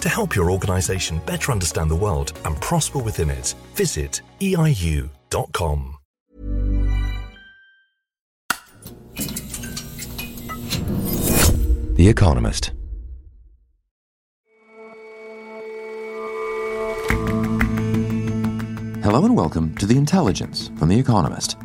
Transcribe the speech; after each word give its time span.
To 0.00 0.08
help 0.08 0.36
your 0.36 0.50
organization 0.50 1.20
better 1.26 1.50
understand 1.50 1.90
the 1.90 1.96
world 1.96 2.32
and 2.44 2.60
prosper 2.60 3.00
within 3.00 3.30
it, 3.30 3.54
visit 3.74 4.22
eiu.com. 4.40 5.96
The 11.94 12.08
Economist. 12.08 12.70
Hello 19.02 19.24
and 19.24 19.36
welcome 19.36 19.74
to 19.76 19.86
The 19.86 19.96
Intelligence 19.96 20.70
from 20.78 20.90
The 20.90 20.98
Economist. 20.98 21.56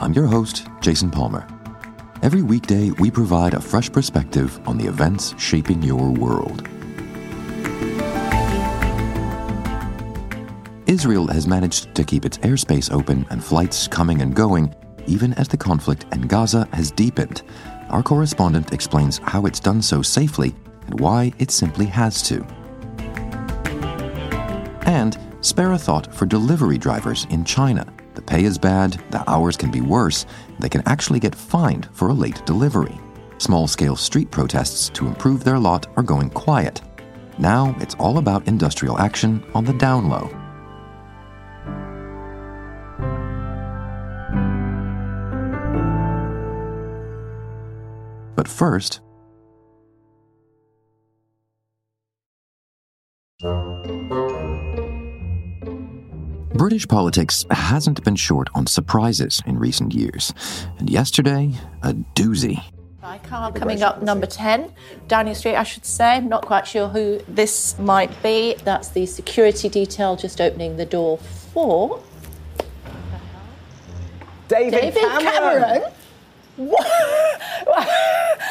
I'm 0.00 0.12
your 0.12 0.26
host, 0.26 0.66
Jason 0.80 1.08
Palmer. 1.10 1.46
Every 2.22 2.42
weekday, 2.42 2.90
we 2.92 3.12
provide 3.12 3.54
a 3.54 3.60
fresh 3.60 3.92
perspective 3.92 4.58
on 4.66 4.76
the 4.76 4.86
events 4.86 5.34
shaping 5.38 5.82
your 5.82 6.10
world. 6.10 6.68
Israel 10.96 11.26
has 11.26 11.46
managed 11.46 11.94
to 11.94 12.04
keep 12.04 12.24
its 12.24 12.38
airspace 12.38 12.90
open 12.90 13.26
and 13.28 13.44
flights 13.44 13.86
coming 13.86 14.22
and 14.22 14.34
going, 14.34 14.74
even 15.06 15.34
as 15.34 15.46
the 15.46 15.56
conflict 15.58 16.06
in 16.10 16.22
Gaza 16.22 16.66
has 16.72 16.90
deepened. 16.90 17.42
Our 17.90 18.02
correspondent 18.02 18.72
explains 18.72 19.18
how 19.18 19.44
it's 19.44 19.60
done 19.60 19.82
so 19.82 20.00
safely 20.00 20.54
and 20.86 20.98
why 20.98 21.34
it 21.38 21.50
simply 21.50 21.84
has 21.84 22.22
to. 22.28 22.42
And 24.86 25.18
spare 25.42 25.72
a 25.72 25.78
thought 25.78 26.14
for 26.14 26.24
delivery 26.24 26.78
drivers 26.78 27.26
in 27.28 27.44
China. 27.44 27.86
The 28.14 28.22
pay 28.22 28.44
is 28.44 28.56
bad, 28.56 28.92
the 29.10 29.22
hours 29.30 29.58
can 29.58 29.70
be 29.70 29.82
worse, 29.82 30.24
they 30.60 30.70
can 30.70 30.82
actually 30.86 31.20
get 31.20 31.34
fined 31.34 31.90
for 31.92 32.08
a 32.08 32.14
late 32.14 32.40
delivery. 32.46 32.98
Small 33.36 33.66
scale 33.66 33.96
street 33.96 34.30
protests 34.30 34.88
to 34.94 35.06
improve 35.06 35.44
their 35.44 35.58
lot 35.58 35.88
are 35.98 36.02
going 36.02 36.30
quiet. 36.30 36.80
Now 37.38 37.76
it's 37.80 37.96
all 37.96 38.16
about 38.16 38.48
industrial 38.48 38.98
action 38.98 39.44
on 39.52 39.66
the 39.66 39.74
down 39.74 40.08
low. 40.08 40.45
But 48.46 48.52
first, 48.52 49.00
British 56.54 56.86
politics 56.86 57.44
hasn't 57.50 58.04
been 58.04 58.14
short 58.14 58.48
on 58.54 58.68
surprises 58.68 59.42
in 59.46 59.58
recent 59.58 59.94
years. 59.94 60.32
And 60.78 60.88
yesterday, 60.88 61.50
a 61.82 61.92
doozy. 62.14 62.62
Car 63.24 63.50
coming 63.50 63.82
up 63.82 64.02
number 64.02 64.26
10, 64.26 64.72
Downing 65.08 65.34
Street, 65.34 65.56
I 65.56 65.64
should 65.64 65.84
say. 65.84 66.16
I'm 66.16 66.28
Not 66.28 66.46
quite 66.46 66.68
sure 66.68 66.86
who 66.86 67.20
this 67.26 67.76
might 67.80 68.22
be. 68.22 68.54
That's 68.62 68.90
the 68.90 69.06
security 69.06 69.68
detail 69.68 70.14
just 70.14 70.40
opening 70.40 70.76
the 70.76 70.86
door 70.86 71.18
for. 71.18 72.00
David, 74.46 74.70
David 74.70 75.02
Cameron. 75.02 75.22
Cameron? 75.22 75.92
What? 76.56 76.86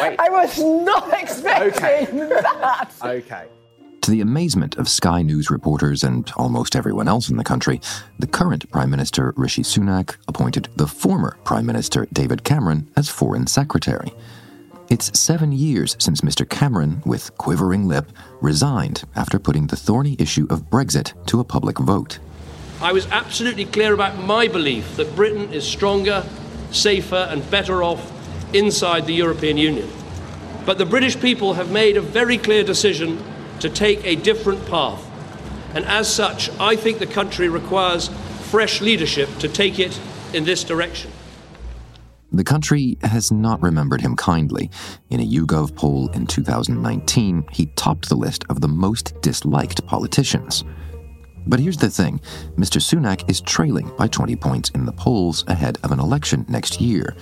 Wait. 0.01 0.19
I 0.19 0.29
was 0.29 0.59
not 0.59 1.21
expecting 1.21 2.19
that. 2.19 2.91
Okay. 3.03 3.45
To 4.01 4.11
the 4.11 4.21
amazement 4.21 4.77
of 4.77 4.87
Sky 4.87 5.23
News 5.23 5.49
reporters 5.49 6.03
and 6.03 6.31
almost 6.37 6.75
everyone 6.75 7.07
else 7.07 7.29
in 7.29 7.37
the 7.37 7.43
country, 7.43 7.81
the 8.19 8.27
current 8.27 8.69
Prime 8.69 8.91
Minister 8.91 9.33
Rishi 9.35 9.63
Sunak 9.63 10.17
appointed 10.27 10.69
the 10.75 10.85
former 10.85 11.37
Prime 11.43 11.65
Minister 11.65 12.05
David 12.13 12.43
Cameron 12.43 12.87
as 12.95 13.09
Foreign 13.09 13.47
Secretary. 13.47 14.13
It's 14.89 15.19
seven 15.19 15.51
years 15.51 15.95
since 15.97 16.21
Mr. 16.21 16.47
Cameron, 16.47 17.01
with 17.05 17.35
quivering 17.39 17.87
lip, 17.87 18.11
resigned 18.41 19.03
after 19.15 19.39
putting 19.39 19.65
the 19.65 19.75
thorny 19.75 20.15
issue 20.19 20.45
of 20.51 20.69
Brexit 20.69 21.13
to 21.25 21.39
a 21.39 21.43
public 21.43 21.79
vote. 21.79 22.19
I 22.81 22.91
was 22.91 23.07
absolutely 23.07 23.65
clear 23.65 23.93
about 23.95 24.19
my 24.19 24.47
belief 24.47 24.95
that 24.97 25.15
Britain 25.15 25.51
is 25.51 25.65
stronger, 25.65 26.23
safer, 26.75 27.27
and 27.29 27.49
better 27.49 27.81
off 27.83 28.11
inside 28.53 29.05
the 29.05 29.13
European 29.13 29.57
Union. 29.57 29.89
But 30.65 30.77
the 30.77 30.85
British 30.85 31.19
people 31.19 31.53
have 31.53 31.71
made 31.71 31.97
a 31.97 32.01
very 32.01 32.37
clear 32.37 32.63
decision 32.63 33.21
to 33.59 33.69
take 33.69 34.03
a 34.05 34.15
different 34.15 34.65
path. 34.67 35.03
And 35.75 35.85
as 35.85 36.11
such, 36.11 36.49
I 36.59 36.75
think 36.75 36.99
the 36.99 37.07
country 37.07 37.49
requires 37.49 38.09
fresh 38.49 38.81
leadership 38.81 39.29
to 39.39 39.47
take 39.47 39.79
it 39.79 39.99
in 40.33 40.45
this 40.45 40.63
direction. 40.63 41.11
The 42.31 42.43
country 42.43 42.97
has 43.01 43.31
not 43.31 43.61
remembered 43.61 44.01
him 44.01 44.15
kindly. 44.15 44.69
In 45.09 45.19
a 45.19 45.25
YouGov 45.25 45.75
poll 45.75 46.09
in 46.09 46.27
2019, 46.27 47.45
he 47.51 47.67
topped 47.77 48.09
the 48.09 48.15
list 48.15 48.43
of 48.49 48.61
the 48.61 48.67
most 48.67 49.13
disliked 49.21 49.85
politicians. 49.85 50.63
But 51.47 51.59
here's 51.59 51.77
the 51.77 51.89
thing 51.89 52.19
Mr. 52.57 52.81
Sunak 52.81 53.29
is 53.29 53.41
trailing 53.41 53.91
by 53.97 54.07
20 54.07 54.35
points 54.35 54.69
in 54.71 54.85
the 54.85 54.91
polls 54.91 55.43
ahead 55.47 55.77
of 55.83 55.91
an 55.91 55.99
election 55.99 56.45
next 56.47 56.81
year. 56.81 57.15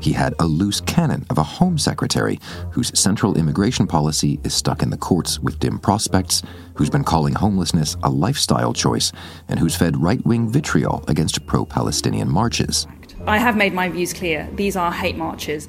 He 0.00 0.12
had 0.12 0.34
a 0.40 0.44
loose 0.44 0.80
cannon 0.80 1.24
of 1.30 1.38
a 1.38 1.44
Home 1.44 1.78
Secretary 1.78 2.40
whose 2.72 2.98
central 2.98 3.38
immigration 3.38 3.86
policy 3.86 4.40
is 4.42 4.52
stuck 4.52 4.82
in 4.82 4.90
the 4.90 4.96
courts 4.96 5.38
with 5.38 5.60
dim 5.60 5.78
prospects, 5.78 6.42
who's 6.74 6.90
been 6.90 7.04
calling 7.04 7.34
homelessness 7.34 7.96
a 8.02 8.10
lifestyle 8.10 8.72
choice, 8.72 9.12
and 9.48 9.60
who's 9.60 9.76
fed 9.76 9.96
right 9.96 10.24
wing 10.26 10.48
vitriol 10.48 11.04
against 11.06 11.46
pro 11.46 11.64
Palestinian 11.64 12.28
marches. 12.28 12.88
I 13.28 13.38
have 13.38 13.56
made 13.56 13.74
my 13.74 13.88
views 13.88 14.12
clear. 14.12 14.48
These 14.54 14.74
are 14.74 14.90
hate 14.90 15.16
marches. 15.16 15.68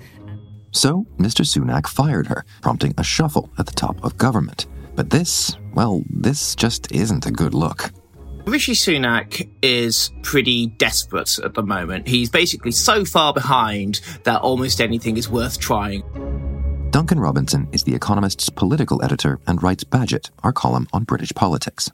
So, 0.71 1.05
Mr. 1.19 1.45
Sunak 1.45 1.85
fired 1.85 2.25
her, 2.25 2.43
prompting 2.61 2.95
a 2.97 3.03
shuffle 3.03 3.51
at 3.59 3.67
the 3.67 3.73
top 3.73 4.03
of 4.03 4.17
government. 4.17 4.65
But 4.95 5.11
this, 5.11 5.55
well, 5.73 6.03
this 6.09 6.55
just 6.55 6.91
isn't 6.91 7.25
a 7.25 7.31
good 7.31 7.53
look. 7.53 7.91
Rishi 8.45 8.73
Sunak 8.73 9.49
is 9.61 10.11
pretty 10.21 10.67
desperate 10.67 11.39
at 11.39 11.53
the 11.53 11.63
moment. 11.63 12.07
He's 12.07 12.29
basically 12.29 12.71
so 12.71 13.05
far 13.05 13.33
behind 13.33 14.01
that 14.23 14.41
almost 14.41 14.81
anything 14.81 15.15
is 15.15 15.29
worth 15.29 15.59
trying. 15.59 16.03
Duncan 16.91 17.19
Robinson 17.19 17.67
is 17.71 17.83
The 17.83 17.95
Economist's 17.95 18.49
political 18.49 19.01
editor 19.03 19.39
and 19.47 19.63
writes 19.63 19.83
Bagehot, 19.83 20.29
our 20.43 20.51
column 20.51 20.87
on 20.93 21.05
British 21.05 21.31
politics. 21.33 21.89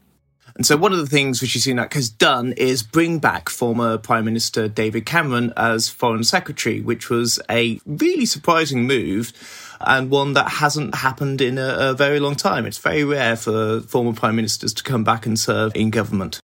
And 0.60 0.66
so 0.66 0.76
one 0.76 0.92
of 0.92 1.00
the 1.00 1.08
things 1.08 1.42
Rishi 1.42 1.58
Sunak 1.58 1.94
has 1.94 2.10
done 2.10 2.52
is 2.58 2.84
bring 2.84 3.20
back 3.20 3.48
former 3.48 3.98
Prime 3.98 4.26
Minister 4.26 4.68
David 4.68 5.06
Cameron 5.06 5.54
as 5.56 5.88
Foreign 5.88 6.26
Secretary, 6.26 6.82
which 6.82 7.10
was 7.10 7.40
a 7.50 7.80
really 7.86 8.26
surprising 8.26 8.86
move 8.86 9.32
and 9.80 10.10
one 10.10 10.34
that 10.34 10.50
hasn't 10.50 10.96
happened 10.96 11.40
in 11.40 11.58
a, 11.58 11.76
a, 11.80 11.94
very 11.94 12.20
long 12.20 12.36
time. 12.36 12.66
It's 12.66 12.78
very 12.78 13.06
rare 13.06 13.38
for 13.38 13.80
former 13.80 14.12
prime 14.12 14.36
ministers 14.36 14.74
to 14.74 14.84
come 14.84 15.06
back 15.06 15.26
and 15.26 15.40
serve 15.40 15.74
in 15.78 15.92
government. 15.92 16.42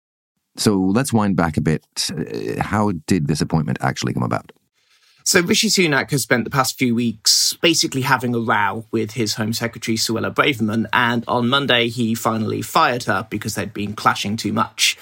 So 0.59 0.77
let's 0.77 1.15
wind 1.15 1.37
back 1.37 1.57
a 1.57 1.63
bit. 1.63 2.11
Uh, 2.11 2.63
how 2.63 2.93
did 3.07 3.29
this 3.29 3.41
appointment 3.41 3.79
actually 3.81 4.13
come 4.13 4.25
about? 4.25 4.53
So 5.25 5.41
Rishi 5.41 5.69
Sunak 5.69 6.11
has 6.11 6.23
spent 6.23 6.45
the 6.45 6.51
past 6.51 6.77
few 6.77 6.95
weeks 6.95 7.53
basically 7.61 8.01
having 8.01 8.35
a 8.35 8.41
row 8.41 8.87
with 8.91 9.13
his 9.13 9.35
Home 9.35 9.53
Secretary 9.53 9.97
Suella 9.97 10.35
Braverman, 10.35 10.87
and 10.93 11.25
on 11.29 11.49
Monday 11.49 11.89
he 11.89 12.15
finally 12.15 12.61
fired 12.61 13.05
her 13.05 13.27
because 13.31 13.55
they'd 13.55 13.73
been 13.73 13.95
clashing 13.95 14.37
too 14.37 14.53
much. 14.53 14.99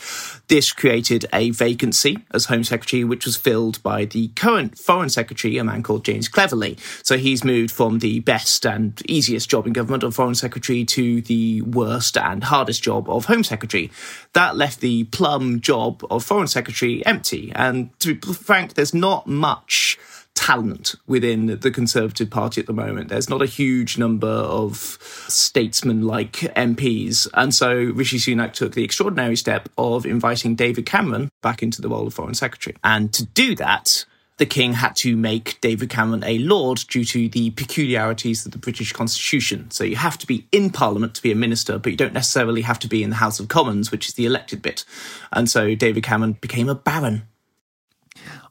This 0.51 0.73
created 0.73 1.27
a 1.33 1.51
vacancy 1.51 2.19
as 2.35 2.47
Home 2.47 2.65
Secretary, 2.65 3.05
which 3.05 3.25
was 3.25 3.37
filled 3.37 3.81
by 3.85 4.05
the 4.05 4.27
current 4.35 4.77
Foreign 4.77 5.09
Secretary, 5.09 5.57
a 5.59 5.63
man 5.63 5.85
called 5.85 6.05
James 6.05 6.27
Cleverly. 6.27 6.77
So 7.05 7.19
he's 7.19 7.45
moved 7.45 7.71
from 7.71 8.01
the 8.01 8.19
best 8.19 8.67
and 8.67 9.01
easiest 9.09 9.49
job 9.49 9.69
in 9.69 9.73
government 9.73 10.03
of 10.03 10.13
Foreign 10.13 10.35
Secretary 10.35 10.85
to 10.87 11.21
the 11.21 11.63
worst 11.63 12.19
and 12.19 12.43
hardest 12.43 12.83
job 12.83 13.09
of 13.09 13.27
Home 13.27 13.45
Secretary. 13.45 13.93
That 14.33 14.57
left 14.57 14.81
the 14.81 15.05
plum 15.05 15.61
job 15.61 16.05
of 16.11 16.25
Foreign 16.25 16.49
Secretary 16.49 17.07
empty. 17.07 17.53
And 17.55 17.97
to 18.01 18.17
be 18.17 18.33
frank, 18.33 18.75
there's 18.75 18.93
not 18.93 19.29
much 19.29 20.01
talent 20.35 20.95
within 21.07 21.59
the 21.61 21.71
Conservative 21.71 22.31
Party 22.31 22.61
at 22.61 22.67
the 22.67 22.73
moment. 22.73 23.09
There's 23.09 23.29
not 23.29 23.43
a 23.43 23.47
huge 23.47 23.99
number 23.99 24.27
of 24.27 24.99
statesman 25.29 26.07
like 26.07 26.33
MPs. 26.33 27.29
And 27.35 27.55
so 27.55 27.75
Rishi 27.75 28.19
Sunak 28.19 28.53
took 28.53 28.75
the 28.75 28.85
extraordinary 28.85 29.37
step 29.37 29.69
of 29.77 30.07
inviting 30.07 30.55
David 30.55 30.87
Cameron 30.87 31.29
back 31.43 31.63
into 31.63 31.83
the 31.83 31.89
role 31.89 32.07
of 32.07 32.15
Foreign 32.15 32.35
Secretary. 32.35 32.77
And 32.83 33.13
to 33.13 33.27
do 33.27 33.55
that, 33.57 34.05
the 34.41 34.47
king 34.47 34.73
had 34.73 34.97
to 34.97 35.17
make 35.17 35.61
David 35.61 35.91
Cameron 35.91 36.25
a 36.25 36.39
lord 36.39 36.79
due 36.89 37.05
to 37.05 37.29
the 37.29 37.51
peculiarities 37.51 38.47
of 38.47 38.53
the 38.53 38.59
British 38.59 38.91
constitution. 38.91 39.71
So 39.71 39.85
you 39.85 39.97
have 39.97 40.17
to 40.17 40.27
be 40.27 40.49
in 40.51 40.71
parliament 40.71 41.15
to 41.17 41.23
be 41.23 41.31
a 41.31 41.35
minister, 41.37 41.79
but 41.79 41.93
you 41.93 41.99
don't 41.99 42.15
necessarily 42.15 42.63
have 42.63 42.79
to 42.79 42.89
be 42.89 43.03
in 43.03 43.11
the 43.11 43.17
House 43.17 43.39
of 43.39 43.49
Commons, 43.49 43.93
which 43.93 44.09
is 44.09 44.15
the 44.15 44.25
elected 44.25 44.63
bit. 44.63 44.87
And 45.31 45.51
so 45.51 45.75
David 45.75 46.05
Cameron 46.05 46.39
became 46.41 46.71
a 46.71 46.75
baron. 46.75 47.25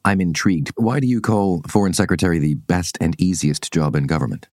I'm 0.06 0.22
intrigued. 0.22 0.72
Why 0.76 1.00
do 1.00 1.08
you 1.08 1.22
call 1.22 1.62
Foreign 1.68 1.94
Secretary 1.94 2.40
the 2.40 2.56
best 2.56 2.98
and 3.02 3.20
easiest 3.20 3.72
job 3.72 3.96
in 3.96 4.08
government? 4.08 4.48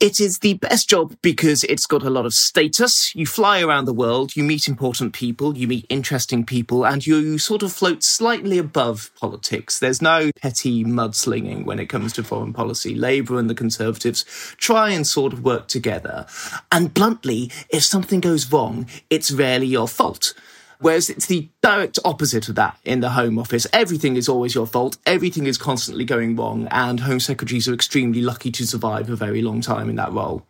It 0.00 0.18
is 0.18 0.38
the 0.38 0.54
best 0.54 0.88
job 0.88 1.14
because 1.20 1.62
it's 1.64 1.84
got 1.84 2.02
a 2.02 2.08
lot 2.08 2.24
of 2.24 2.32
status. 2.32 3.14
You 3.14 3.26
fly 3.26 3.60
around 3.60 3.84
the 3.84 3.92
world, 3.92 4.34
you 4.34 4.42
meet 4.42 4.66
important 4.66 5.12
people, 5.12 5.58
you 5.58 5.68
meet 5.68 5.84
interesting 5.90 6.46
people, 6.46 6.86
and 6.86 7.06
you 7.06 7.36
sort 7.36 7.62
of 7.62 7.70
float 7.70 8.02
slightly 8.02 8.56
above 8.56 9.10
politics. 9.20 9.78
There's 9.78 10.00
no 10.00 10.30
petty 10.40 10.84
mudslinging 10.84 11.66
when 11.66 11.78
it 11.78 11.90
comes 11.90 12.14
to 12.14 12.24
foreign 12.24 12.54
policy. 12.54 12.94
Labour 12.94 13.38
and 13.38 13.50
the 13.50 13.54
Conservatives 13.54 14.24
try 14.56 14.88
and 14.88 15.06
sort 15.06 15.34
of 15.34 15.44
work 15.44 15.68
together. 15.68 16.24
And 16.72 16.94
bluntly, 16.94 17.52
if 17.68 17.84
something 17.84 18.20
goes 18.20 18.50
wrong, 18.50 18.86
it's 19.10 19.30
rarely 19.30 19.66
your 19.66 19.86
fault. 19.86 20.32
Whereas 20.80 21.10
it's 21.10 21.26
the 21.26 21.48
direct 21.60 21.98
opposite 22.06 22.48
of 22.48 22.54
that 22.54 22.78
in 22.84 23.00
the 23.00 23.10
Home 23.10 23.38
Office. 23.38 23.66
Everything 23.72 24.16
is 24.16 24.30
always 24.30 24.54
your 24.54 24.66
fault. 24.66 24.96
Everything 25.04 25.46
is 25.46 25.58
constantly 25.58 26.06
going 26.06 26.36
wrong. 26.36 26.68
And 26.70 27.00
Home 27.00 27.20
Secretaries 27.20 27.68
are 27.68 27.74
extremely 27.74 28.22
lucky 28.22 28.50
to 28.52 28.66
survive 28.66 29.10
a 29.10 29.16
very 29.16 29.42
long 29.42 29.60
time 29.60 29.90
in 29.90 29.96
that 29.96 30.12
role. 30.12 30.46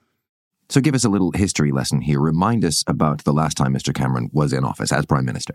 So 0.68 0.80
give 0.80 0.94
us 0.94 1.04
a 1.04 1.08
little 1.08 1.32
history 1.32 1.72
lesson 1.72 2.00
here. 2.00 2.20
Remind 2.20 2.64
us 2.64 2.84
about 2.86 3.24
the 3.24 3.32
last 3.32 3.56
time 3.56 3.74
Mr. 3.74 3.92
Cameron 3.92 4.30
was 4.32 4.52
in 4.52 4.64
office 4.64 4.92
as 4.92 5.04
Prime 5.04 5.24
Minister. 5.24 5.54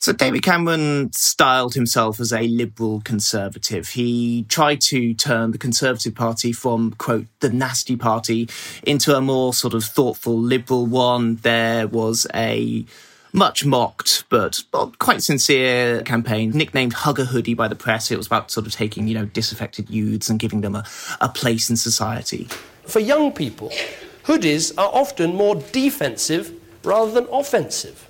So 0.00 0.12
David 0.12 0.44
Cameron 0.44 1.10
styled 1.12 1.74
himself 1.74 2.20
as 2.20 2.32
a 2.32 2.46
liberal 2.46 3.00
conservative. 3.00 3.88
He 3.88 4.44
tried 4.48 4.80
to 4.82 5.12
turn 5.12 5.50
the 5.50 5.58
Conservative 5.58 6.14
Party 6.14 6.52
from, 6.52 6.92
quote, 6.98 7.26
the 7.40 7.50
nasty 7.50 7.96
party 7.96 8.48
into 8.84 9.16
a 9.16 9.20
more 9.20 9.52
sort 9.52 9.74
of 9.74 9.82
thoughtful 9.82 10.38
liberal 10.38 10.86
one. 10.86 11.36
There 11.42 11.88
was 11.88 12.28
a 12.32 12.84
much 13.32 13.64
mocked 13.64 14.24
but 14.28 14.62
quite 14.98 15.22
sincere 15.22 16.02
campaign, 16.02 16.50
nicknamed 16.50 16.92
Hug 16.92 17.18
a 17.18 17.24
Hoodie 17.24 17.54
by 17.54 17.68
the 17.68 17.74
press. 17.74 18.10
It 18.10 18.16
was 18.16 18.26
about 18.26 18.50
sort 18.50 18.66
of 18.66 18.72
taking, 18.72 19.08
you 19.08 19.14
know, 19.14 19.26
disaffected 19.26 19.90
youths 19.90 20.28
and 20.28 20.38
giving 20.38 20.60
them 20.60 20.74
a, 20.74 20.84
a 21.20 21.28
place 21.28 21.70
in 21.70 21.76
society. 21.76 22.48
For 22.84 23.00
young 23.00 23.32
people, 23.32 23.70
hoodies 24.24 24.72
are 24.78 24.90
often 24.92 25.34
more 25.34 25.56
defensive 25.56 26.52
rather 26.84 27.10
than 27.10 27.26
offensive. 27.30 28.08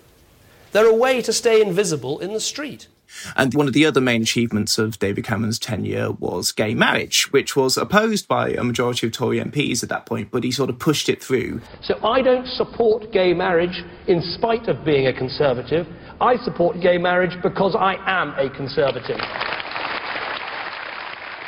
They're 0.72 0.86
a 0.86 0.94
way 0.94 1.22
to 1.22 1.32
stay 1.32 1.62
invisible 1.62 2.18
in 2.18 2.32
the 2.32 2.40
street. 2.40 2.88
And 3.36 3.54
one 3.54 3.66
of 3.66 3.72
the 3.72 3.86
other 3.86 4.00
main 4.00 4.22
achievements 4.22 4.78
of 4.78 4.98
David 4.98 5.24
Cameron's 5.24 5.58
tenure 5.58 6.12
was 6.12 6.52
gay 6.52 6.74
marriage, 6.74 7.32
which 7.32 7.56
was 7.56 7.76
opposed 7.76 8.28
by 8.28 8.50
a 8.50 8.64
majority 8.64 9.06
of 9.06 9.12
Tory 9.12 9.40
MPs 9.40 9.82
at 9.82 9.88
that 9.88 10.06
point, 10.06 10.30
but 10.30 10.44
he 10.44 10.50
sort 10.50 10.70
of 10.70 10.78
pushed 10.78 11.08
it 11.08 11.22
through. 11.22 11.60
So 11.82 11.94
I 12.04 12.22
don't 12.22 12.46
support 12.46 13.12
gay 13.12 13.34
marriage 13.34 13.82
in 14.06 14.22
spite 14.22 14.68
of 14.68 14.84
being 14.84 15.06
a 15.06 15.12
Conservative. 15.12 15.86
I 16.20 16.36
support 16.44 16.80
gay 16.80 16.98
marriage 16.98 17.36
because 17.42 17.76
I 17.78 17.94
am 18.06 18.30
a 18.38 18.50
Conservative. 18.54 19.18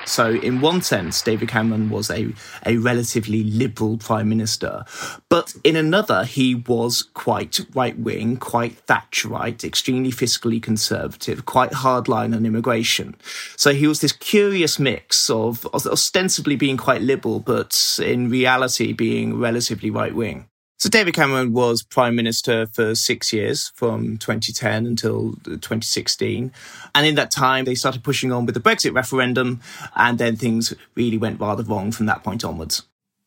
So, 0.06 0.30
in 0.32 0.60
one 0.60 0.82
sense, 0.82 1.22
David 1.22 1.48
Cameron 1.48 1.88
was 1.88 2.10
a, 2.10 2.32
a 2.66 2.76
relatively 2.78 3.44
liberal 3.44 3.96
prime 3.96 4.28
minister. 4.28 4.84
But 5.28 5.54
in 5.62 5.76
another, 5.76 6.24
he 6.24 6.54
was 6.54 7.02
quite 7.14 7.60
right 7.74 7.98
wing, 7.98 8.36
quite 8.36 8.84
Thatcherite, 8.86 9.62
extremely 9.62 10.10
fiscally 10.10 10.62
conservative, 10.62 11.46
quite 11.46 11.70
hardline 11.70 12.34
on 12.34 12.44
immigration. 12.44 13.14
So, 13.56 13.72
he 13.72 13.86
was 13.86 14.00
this 14.00 14.12
curious 14.12 14.78
mix 14.78 15.30
of 15.30 15.64
ostensibly 15.74 16.56
being 16.56 16.76
quite 16.76 17.02
liberal, 17.02 17.40
but 17.40 17.98
in 18.02 18.28
reality 18.28 18.92
being 18.92 19.38
relatively 19.38 19.90
right 19.90 20.14
wing. 20.14 20.49
So 20.80 20.88
David 20.88 21.12
Cameron 21.12 21.52
was 21.52 21.82
prime 21.82 22.16
minister 22.16 22.66
for 22.66 22.94
six 22.94 23.34
years, 23.34 23.70
from 23.74 24.16
2010 24.16 24.86
until 24.86 25.32
2016. 25.44 26.50
And 26.94 27.06
in 27.06 27.16
that 27.16 27.30
time, 27.30 27.66
they 27.66 27.74
started 27.74 28.02
pushing 28.02 28.32
on 28.32 28.46
with 28.46 28.54
the 28.54 28.62
Brexit 28.62 28.94
referendum, 28.94 29.60
and 29.94 30.16
then 30.16 30.36
things 30.36 30.72
really 30.94 31.18
went 31.18 31.38
rather 31.38 31.62
wrong 31.64 31.92
from 31.92 32.06
that 32.06 32.24
point 32.24 32.46
onwards. 32.46 32.84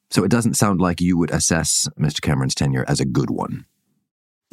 So 0.09 0.23
it 0.23 0.31
doesn't 0.31 0.55
sound 0.55 0.81
like 0.81 0.99
you 0.99 1.15
would 1.15 1.29
assess 1.29 1.87
Mr. 1.95 2.21
Cameron's 2.21 2.55
tenure 2.55 2.85
as 2.87 2.99
a 2.99 3.05
good 3.05 3.29
one. 3.29 3.65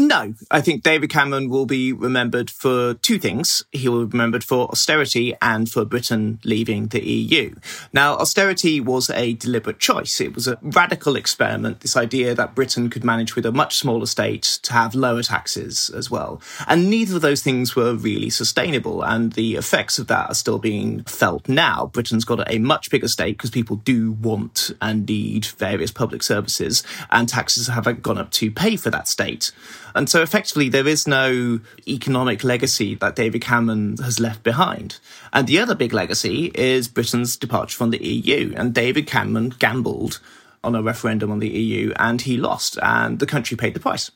No, 0.00 0.32
I 0.50 0.62
think 0.62 0.82
David 0.82 1.10
Cameron 1.10 1.50
will 1.50 1.66
be 1.66 1.92
remembered 1.92 2.48
for 2.48 2.94
two 2.94 3.18
things. 3.18 3.62
He 3.70 3.86
will 3.86 4.06
be 4.06 4.12
remembered 4.12 4.42
for 4.42 4.66
austerity 4.70 5.34
and 5.42 5.70
for 5.70 5.84
Britain 5.84 6.40
leaving 6.42 6.86
the 6.86 7.06
EU. 7.06 7.54
Now, 7.92 8.14
austerity 8.14 8.80
was 8.80 9.10
a 9.10 9.34
deliberate 9.34 9.78
choice. 9.78 10.18
It 10.18 10.34
was 10.34 10.48
a 10.48 10.58
radical 10.62 11.16
experiment, 11.16 11.80
this 11.80 11.98
idea 11.98 12.34
that 12.34 12.54
Britain 12.54 12.88
could 12.88 13.04
manage 13.04 13.36
with 13.36 13.44
a 13.44 13.52
much 13.52 13.76
smaller 13.76 14.06
state 14.06 14.44
to 14.62 14.72
have 14.72 14.94
lower 14.94 15.22
taxes 15.22 15.90
as 15.90 16.10
well. 16.10 16.40
And 16.66 16.88
neither 16.88 17.16
of 17.16 17.22
those 17.22 17.42
things 17.42 17.76
were 17.76 17.94
really 17.94 18.30
sustainable. 18.30 19.02
And 19.02 19.34
the 19.34 19.56
effects 19.56 19.98
of 19.98 20.06
that 20.06 20.30
are 20.30 20.34
still 20.34 20.58
being 20.58 21.04
felt 21.04 21.46
now. 21.46 21.90
Britain's 21.92 22.24
got 22.24 22.50
a 22.50 22.58
much 22.58 22.90
bigger 22.90 23.08
state 23.08 23.36
because 23.36 23.50
people 23.50 23.76
do 23.76 24.12
want 24.12 24.70
and 24.80 25.06
need 25.06 25.44
various 25.44 25.90
public 25.90 26.22
services, 26.22 26.82
and 27.10 27.28
taxes 27.28 27.66
haven't 27.66 28.02
gone 28.02 28.16
up 28.16 28.30
to 28.30 28.50
pay 28.50 28.76
for 28.76 28.88
that 28.88 29.06
state. 29.06 29.52
And 29.94 30.08
so 30.08 30.22
effectively, 30.22 30.68
there 30.68 30.88
is 30.88 31.06
no 31.06 31.60
economic 31.86 32.44
legacy 32.44 32.94
that 32.96 33.16
David 33.16 33.42
Cameron 33.42 33.96
has 33.98 34.20
left 34.20 34.42
behind. 34.42 34.98
And 35.32 35.46
the 35.46 35.58
other 35.58 35.74
big 35.74 35.92
legacy 35.92 36.50
is 36.54 36.88
Britain's 36.88 37.36
departure 37.36 37.76
from 37.76 37.90
the 37.90 38.04
EU. 38.04 38.54
And 38.56 38.74
David 38.74 39.06
Cameron 39.06 39.50
gambled 39.58 40.20
on 40.62 40.74
a 40.74 40.82
referendum 40.82 41.30
on 41.30 41.38
the 41.38 41.48
EU 41.48 41.92
and 41.96 42.20
he 42.20 42.36
lost, 42.36 42.78
and 42.82 43.18
the 43.18 43.26
country 43.26 43.56
paid 43.56 43.74
the 43.74 43.80
price. 43.80 44.10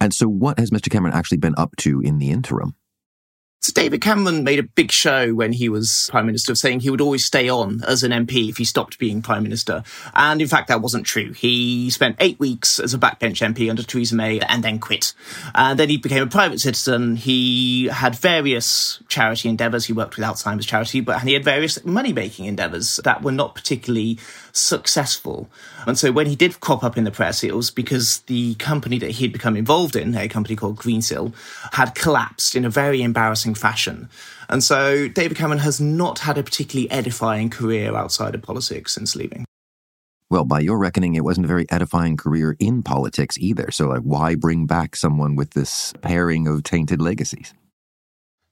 And 0.00 0.14
so, 0.14 0.26
what 0.26 0.58
has 0.58 0.70
Mr. 0.70 0.90
Cameron 0.90 1.14
actually 1.14 1.38
been 1.38 1.54
up 1.56 1.76
to 1.78 2.00
in 2.00 2.18
the 2.18 2.30
interim? 2.30 2.74
So 3.62 3.72
David 3.74 4.00
Cameron 4.00 4.42
made 4.42 4.58
a 4.58 4.62
big 4.62 4.90
show 4.90 5.34
when 5.34 5.52
he 5.52 5.68
was 5.68 6.08
Prime 6.10 6.24
Minister 6.24 6.52
of 6.52 6.56
saying 6.56 6.80
he 6.80 6.88
would 6.88 7.02
always 7.02 7.26
stay 7.26 7.50
on 7.50 7.82
as 7.86 8.02
an 8.02 8.10
MP 8.10 8.48
if 8.48 8.56
he 8.56 8.64
stopped 8.64 8.98
being 8.98 9.20
Prime 9.20 9.42
Minister. 9.42 9.82
And 10.14 10.40
in 10.40 10.48
fact, 10.48 10.68
that 10.68 10.80
wasn't 10.80 11.04
true. 11.04 11.32
He 11.32 11.90
spent 11.90 12.16
eight 12.20 12.40
weeks 12.40 12.80
as 12.80 12.94
a 12.94 12.98
backbench 12.98 13.46
MP 13.46 13.68
under 13.68 13.82
Theresa 13.82 14.14
May 14.14 14.40
and 14.40 14.64
then 14.64 14.78
quit. 14.78 15.12
And 15.54 15.78
then 15.78 15.90
he 15.90 15.98
became 15.98 16.22
a 16.22 16.26
private 16.26 16.58
citizen. 16.60 17.16
He 17.16 17.88
had 17.88 18.14
various 18.16 19.02
charity 19.08 19.50
endeavours. 19.50 19.84
He 19.84 19.92
worked 19.92 20.16
with 20.16 20.24
Alzheimer's 20.24 20.64
charity, 20.64 21.02
but 21.02 21.20
he 21.20 21.34
had 21.34 21.44
various 21.44 21.84
money 21.84 22.14
making 22.14 22.46
endeavours 22.46 22.98
that 23.04 23.22
were 23.22 23.30
not 23.30 23.54
particularly 23.54 24.18
successful. 24.52 25.50
And 25.86 25.98
so 25.98 26.12
when 26.12 26.26
he 26.26 26.34
did 26.34 26.60
crop 26.60 26.82
up 26.82 26.96
in 26.96 27.04
the 27.04 27.10
press, 27.10 27.44
it 27.44 27.54
was 27.54 27.70
because 27.70 28.20
the 28.20 28.54
company 28.54 28.98
that 29.00 29.10
he'd 29.10 29.34
become 29.34 29.54
involved 29.54 29.96
in, 29.96 30.14
a 30.14 30.28
company 30.28 30.56
called 30.56 30.76
Greensill, 30.76 31.34
had 31.72 31.94
collapsed 31.94 32.56
in 32.56 32.64
a 32.64 32.70
very 32.70 33.02
embarrassing 33.02 33.49
fashion. 33.54 34.08
And 34.48 34.62
so 34.62 35.08
David 35.08 35.36
Cameron 35.36 35.58
has 35.60 35.80
not 35.80 36.20
had 36.20 36.38
a 36.38 36.42
particularly 36.42 36.90
edifying 36.90 37.50
career 37.50 37.94
outside 37.94 38.34
of 38.34 38.42
politics 38.42 38.92
since 38.92 39.14
leaving. 39.16 39.44
Well, 40.30 40.44
by 40.44 40.60
your 40.60 40.78
reckoning, 40.78 41.16
it 41.16 41.24
wasn't 41.24 41.46
a 41.46 41.48
very 41.48 41.66
edifying 41.70 42.16
career 42.16 42.56
in 42.60 42.84
politics 42.84 43.36
either. 43.38 43.72
So, 43.72 43.88
like, 43.88 44.02
why 44.02 44.36
bring 44.36 44.64
back 44.66 44.94
someone 44.94 45.34
with 45.34 45.50
this 45.50 45.92
pairing 46.02 46.46
of 46.46 46.62
tainted 46.62 47.02
legacies? 47.02 47.52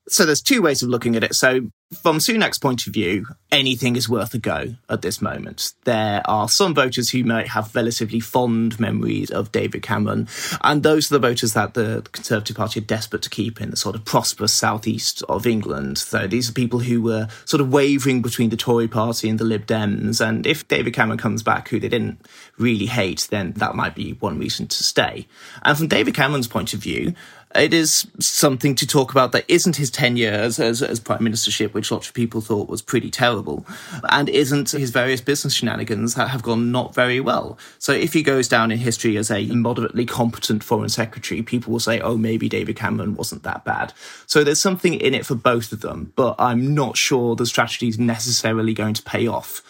So 0.08 0.24
there's 0.24 0.42
two 0.42 0.62
ways 0.62 0.82
of 0.82 0.88
looking 0.88 1.16
at 1.16 1.24
it. 1.24 1.34
So 1.34 1.70
from 2.02 2.18
Sunak's 2.18 2.58
point 2.58 2.86
of 2.86 2.92
view, 2.92 3.26
anything 3.50 3.96
is 3.96 4.08
worth 4.08 4.34
a 4.34 4.38
go 4.38 4.74
at 4.90 5.00
this 5.00 5.22
moment. 5.22 5.72
There 5.84 6.20
are 6.26 6.48
some 6.48 6.74
voters 6.74 7.10
who 7.10 7.24
might 7.24 7.48
have 7.48 7.74
relatively 7.74 8.20
fond 8.20 8.78
memories 8.78 9.30
of 9.30 9.52
David 9.52 9.82
Cameron, 9.82 10.28
and 10.62 10.82
those 10.82 11.10
are 11.10 11.14
the 11.14 11.26
voters 11.26 11.54
that 11.54 11.74
the 11.74 12.06
Conservative 12.12 12.56
Party 12.56 12.80
are 12.80 12.84
desperate 12.84 13.22
to 13.22 13.30
keep 13.30 13.60
in 13.60 13.70
the 13.70 13.76
sort 13.76 13.94
of 13.94 14.04
prosperous 14.04 14.52
southeast 14.52 15.22
of 15.30 15.46
England. 15.46 15.96
So 15.96 16.26
these 16.26 16.50
are 16.50 16.52
people 16.52 16.80
who 16.80 17.00
were 17.00 17.28
sort 17.46 17.62
of 17.62 17.72
wavering 17.72 18.20
between 18.20 18.50
the 18.50 18.56
Tory 18.56 18.88
Party 18.88 19.30
and 19.30 19.38
the 19.38 19.44
Lib 19.44 19.66
Dems, 19.66 20.20
and 20.20 20.46
if 20.46 20.68
David 20.68 20.92
Cameron 20.92 21.18
comes 21.18 21.42
back, 21.42 21.68
who 21.68 21.80
they 21.80 21.88
didn't 21.88 22.20
really 22.58 22.86
hate, 22.86 23.28
then 23.30 23.52
that 23.52 23.74
might 23.74 23.94
be 23.94 24.12
one 24.20 24.38
reason 24.38 24.66
to 24.66 24.84
stay. 24.84 25.26
And 25.62 25.78
from 25.78 25.88
David 25.88 26.14
Cameron's 26.14 26.48
point 26.48 26.74
of 26.74 26.80
view, 26.80 27.14
it 27.54 27.72
is 27.72 28.06
something 28.20 28.74
to 28.74 28.86
talk 28.86 29.10
about 29.10 29.32
that 29.32 29.44
isn't 29.48 29.76
his 29.76 29.90
tenure 29.90 30.30
as, 30.30 30.58
as, 30.58 30.82
as, 30.82 31.00
prime 31.00 31.20
ministership, 31.20 31.72
which 31.72 31.90
lots 31.90 32.08
of 32.08 32.14
people 32.14 32.40
thought 32.40 32.68
was 32.68 32.82
pretty 32.82 33.10
terrible, 33.10 33.66
and 34.10 34.28
isn't 34.28 34.70
his 34.72 34.90
various 34.90 35.20
business 35.20 35.54
shenanigans 35.54 36.14
that 36.14 36.28
have 36.28 36.42
gone 36.42 36.70
not 36.70 36.94
very 36.94 37.20
well. 37.20 37.58
So 37.78 37.92
if 37.92 38.12
he 38.12 38.22
goes 38.22 38.48
down 38.48 38.70
in 38.70 38.78
history 38.78 39.16
as 39.16 39.30
a 39.30 39.46
moderately 39.46 40.04
competent 40.04 40.62
foreign 40.62 40.90
secretary, 40.90 41.42
people 41.42 41.72
will 41.72 41.80
say, 41.80 42.00
oh, 42.00 42.16
maybe 42.16 42.48
David 42.48 42.76
Cameron 42.76 43.14
wasn't 43.14 43.44
that 43.44 43.64
bad. 43.64 43.92
So 44.26 44.44
there's 44.44 44.60
something 44.60 44.94
in 44.94 45.14
it 45.14 45.24
for 45.24 45.34
both 45.34 45.72
of 45.72 45.80
them, 45.80 46.12
but 46.16 46.34
I'm 46.38 46.74
not 46.74 46.96
sure 46.96 47.34
the 47.34 47.46
strategy 47.46 47.88
is 47.88 47.98
necessarily 47.98 48.74
going 48.74 48.94
to 48.94 49.02
pay 49.02 49.26
off 49.26 49.62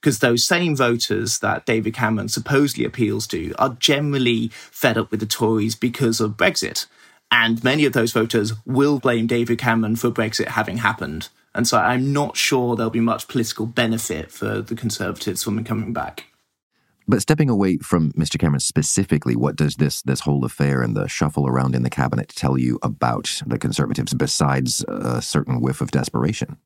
because 0.00 0.20
those 0.20 0.44
same 0.44 0.76
voters 0.76 1.40
that 1.40 1.66
David 1.66 1.92
Cameron 1.92 2.28
supposedly 2.28 2.84
appeals 2.84 3.26
to 3.26 3.52
are 3.58 3.76
generally 3.80 4.48
fed 4.52 4.96
up 4.96 5.10
with 5.10 5.20
the 5.20 5.26
Tories 5.26 5.74
because 5.74 6.20
of 6.20 6.36
Brexit. 6.36 6.86
And 7.30 7.62
many 7.62 7.84
of 7.84 7.92
those 7.92 8.12
voters 8.12 8.52
will 8.64 8.98
blame 8.98 9.26
David 9.26 9.58
Cameron 9.58 9.96
for 9.96 10.10
Brexit 10.10 10.48
having 10.48 10.78
happened. 10.78 11.28
And 11.54 11.66
so 11.66 11.78
I'm 11.78 12.12
not 12.12 12.36
sure 12.36 12.76
there'll 12.76 12.90
be 12.90 13.00
much 13.00 13.28
political 13.28 13.66
benefit 13.66 14.30
for 14.30 14.60
the 14.60 14.74
Conservatives 14.74 15.42
from 15.42 15.62
coming 15.64 15.92
back. 15.92 16.26
But 17.08 17.22
stepping 17.22 17.48
away 17.48 17.78
from 17.78 18.12
Mr. 18.12 18.38
Cameron 18.38 18.60
specifically, 18.60 19.36
what 19.36 19.56
does 19.56 19.76
this 19.76 20.02
this 20.02 20.20
whole 20.20 20.44
affair 20.44 20.82
and 20.82 20.96
the 20.96 21.08
shuffle 21.08 21.46
around 21.46 21.74
in 21.74 21.82
the 21.82 21.90
cabinet 21.90 22.32
tell 22.34 22.58
you 22.58 22.78
about 22.82 23.42
the 23.46 23.58
Conservatives 23.58 24.12
besides 24.12 24.84
a 24.88 25.22
certain 25.22 25.60
whiff 25.60 25.80
of 25.80 25.92
desperation? 25.92 26.56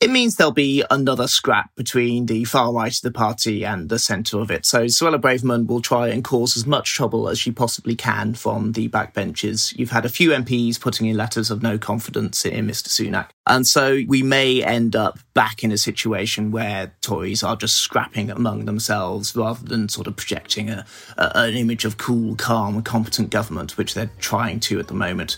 It 0.00 0.10
means 0.10 0.36
there'll 0.36 0.52
be 0.52 0.84
another 0.90 1.26
scrap 1.26 1.74
between 1.74 2.26
the 2.26 2.44
far 2.44 2.72
right 2.72 2.94
of 2.94 3.02
the 3.02 3.10
party 3.10 3.64
and 3.64 3.88
the 3.88 3.98
centre 3.98 4.38
of 4.38 4.48
it. 4.48 4.64
So 4.64 4.84
Suella 4.84 5.20
Braverman 5.20 5.66
will 5.66 5.82
try 5.82 6.08
and 6.08 6.22
cause 6.22 6.56
as 6.56 6.66
much 6.66 6.94
trouble 6.94 7.28
as 7.28 7.38
she 7.38 7.50
possibly 7.50 7.96
can 7.96 8.34
from 8.34 8.72
the 8.72 8.88
backbenches. 8.88 9.76
You've 9.76 9.90
had 9.90 10.04
a 10.04 10.08
few 10.08 10.30
MPs 10.30 10.80
putting 10.80 11.08
in 11.08 11.16
letters 11.16 11.50
of 11.50 11.64
no 11.64 11.78
confidence 11.78 12.44
in 12.44 12.68
Mr. 12.68 12.88
Sunak. 12.88 13.30
And 13.48 13.66
so 13.66 14.02
we 14.06 14.22
may 14.22 14.62
end 14.62 14.94
up 14.94 15.18
back 15.34 15.64
in 15.64 15.72
a 15.72 15.78
situation 15.78 16.52
where 16.52 16.94
Tories 17.00 17.42
are 17.42 17.56
just 17.56 17.76
scrapping 17.78 18.30
among 18.30 18.66
themselves 18.66 19.34
rather 19.34 19.64
than 19.64 19.88
sort 19.88 20.06
of 20.06 20.14
projecting 20.14 20.70
a, 20.70 20.86
a, 21.16 21.32
an 21.34 21.54
image 21.54 21.84
of 21.84 21.98
cool, 21.98 22.36
calm, 22.36 22.80
competent 22.82 23.30
government, 23.30 23.76
which 23.76 23.94
they're 23.94 24.10
trying 24.20 24.60
to 24.60 24.78
at 24.78 24.86
the 24.86 24.94
moment. 24.94 25.36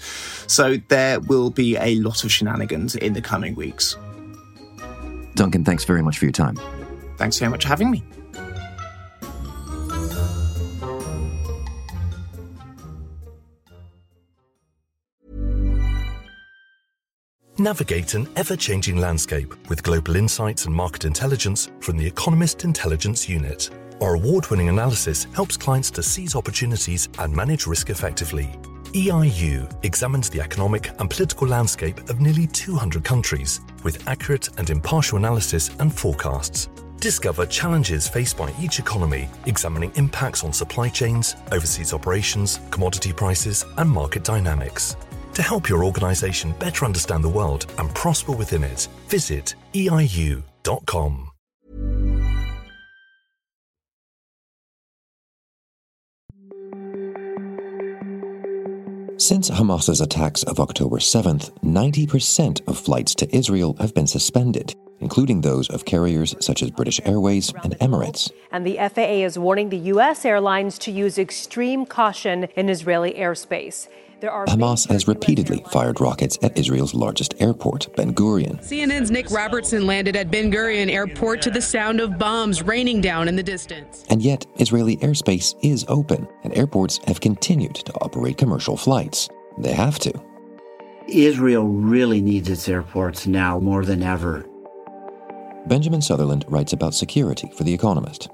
So 0.48 0.76
there 0.88 1.18
will 1.20 1.48
be 1.48 1.76
a 1.78 1.94
lot 1.94 2.24
of 2.24 2.32
shenanigans 2.32 2.94
in 2.94 3.14
the 3.14 3.22
coming 3.22 3.54
weeks. 3.54 3.96
Duncan, 5.40 5.64
thanks 5.64 5.86
very 5.86 6.02
much 6.02 6.18
for 6.18 6.26
your 6.26 6.32
time. 6.32 6.54
Thanks 7.16 7.38
very 7.38 7.50
much 7.50 7.62
for 7.62 7.68
having 7.68 7.90
me. 7.90 8.02
Navigate 17.56 18.12
an 18.12 18.28
ever 18.36 18.54
changing 18.54 18.98
landscape 18.98 19.54
with 19.70 19.82
global 19.82 20.16
insights 20.16 20.66
and 20.66 20.74
market 20.74 21.06
intelligence 21.06 21.70
from 21.80 21.96
the 21.96 22.06
Economist 22.06 22.64
Intelligence 22.64 23.26
Unit. 23.26 23.70
Our 24.02 24.16
award 24.16 24.50
winning 24.50 24.68
analysis 24.68 25.26
helps 25.32 25.56
clients 25.56 25.90
to 25.92 26.02
seize 26.02 26.36
opportunities 26.36 27.08
and 27.18 27.34
manage 27.34 27.66
risk 27.66 27.88
effectively 27.88 28.50
EIU 28.92 29.70
examines 29.84 30.28
the 30.28 30.40
economic 30.40 30.90
and 30.98 31.08
political 31.08 31.46
landscape 31.46 31.98
of 32.10 32.20
nearly 32.20 32.46
200 32.48 33.04
countries 33.04 33.60
with 33.84 34.06
accurate 34.08 34.48
and 34.58 34.68
impartial 34.68 35.18
analysis 35.18 35.70
and 35.78 35.94
forecasts. 35.94 36.68
Discover 36.98 37.46
challenges 37.46 38.08
faced 38.08 38.36
by 38.36 38.52
each 38.60 38.78
economy, 38.78 39.28
examining 39.46 39.92
impacts 39.94 40.44
on 40.44 40.52
supply 40.52 40.88
chains, 40.88 41.36
overseas 41.52 41.94
operations, 41.94 42.60
commodity 42.70 43.12
prices, 43.12 43.64
and 43.78 43.88
market 43.88 44.24
dynamics. 44.24 44.96
To 45.34 45.42
help 45.42 45.68
your 45.68 45.84
organization 45.84 46.52
better 46.58 46.84
understand 46.84 47.22
the 47.22 47.28
world 47.28 47.72
and 47.78 47.94
prosper 47.94 48.32
within 48.32 48.64
it, 48.64 48.88
visit 49.08 49.54
eiu.com. 49.72 51.29
Since 59.30 59.48
Hamas's 59.48 60.00
attacks 60.00 60.42
of 60.42 60.58
October 60.58 60.96
7th, 60.96 61.52
90% 61.62 62.66
of 62.66 62.76
flights 62.76 63.14
to 63.14 63.32
Israel 63.32 63.76
have 63.78 63.94
been 63.94 64.08
suspended, 64.08 64.74
including 64.98 65.42
those 65.42 65.70
of 65.70 65.84
carriers 65.84 66.34
such 66.40 66.64
as 66.64 66.72
British 66.72 67.00
Airways 67.04 67.52
and 67.62 67.78
Emirates. 67.78 68.32
And 68.50 68.66
the 68.66 68.78
FAA 68.92 69.22
is 69.24 69.38
warning 69.38 69.68
the 69.68 69.86
U.S. 69.94 70.24
airlines 70.24 70.80
to 70.80 70.90
use 70.90 71.16
extreme 71.16 71.86
caution 71.86 72.48
in 72.56 72.68
Israeli 72.68 73.12
airspace. 73.12 73.86
Hamas 74.28 74.88
has 74.90 75.08
repeatedly 75.08 75.64
fired 75.70 76.00
rockets 76.00 76.38
at 76.42 76.56
Israel's 76.58 76.94
largest 76.94 77.34
airport, 77.40 77.94
Ben 77.96 78.14
Gurion. 78.14 78.60
CNN's 78.62 79.10
Nick 79.10 79.30
Robertson 79.30 79.86
landed 79.86 80.16
at 80.16 80.30
Ben 80.30 80.50
Gurion 80.52 80.90
Airport 80.90 81.42
to 81.42 81.50
the 81.50 81.60
sound 81.62 82.00
of 82.00 82.18
bombs 82.18 82.62
raining 82.62 83.00
down 83.00 83.28
in 83.28 83.36
the 83.36 83.42
distance. 83.42 84.04
And 84.10 84.22
yet, 84.22 84.46
Israeli 84.56 84.96
airspace 84.98 85.54
is 85.62 85.84
open, 85.88 86.28
and 86.44 86.56
airports 86.56 87.00
have 87.06 87.20
continued 87.20 87.76
to 87.76 87.92
operate 88.00 88.38
commercial 88.38 88.76
flights. 88.76 89.28
They 89.58 89.72
have 89.72 89.98
to. 90.00 90.12
Israel 91.08 91.66
really 91.66 92.20
needs 92.20 92.48
its 92.48 92.68
airports 92.68 93.26
now 93.26 93.58
more 93.58 93.84
than 93.84 94.02
ever. 94.02 94.46
Benjamin 95.66 96.00
Sutherland 96.00 96.44
writes 96.48 96.72
about 96.72 96.94
security 96.94 97.50
for 97.54 97.64
The 97.64 97.74
Economist. 97.74 98.28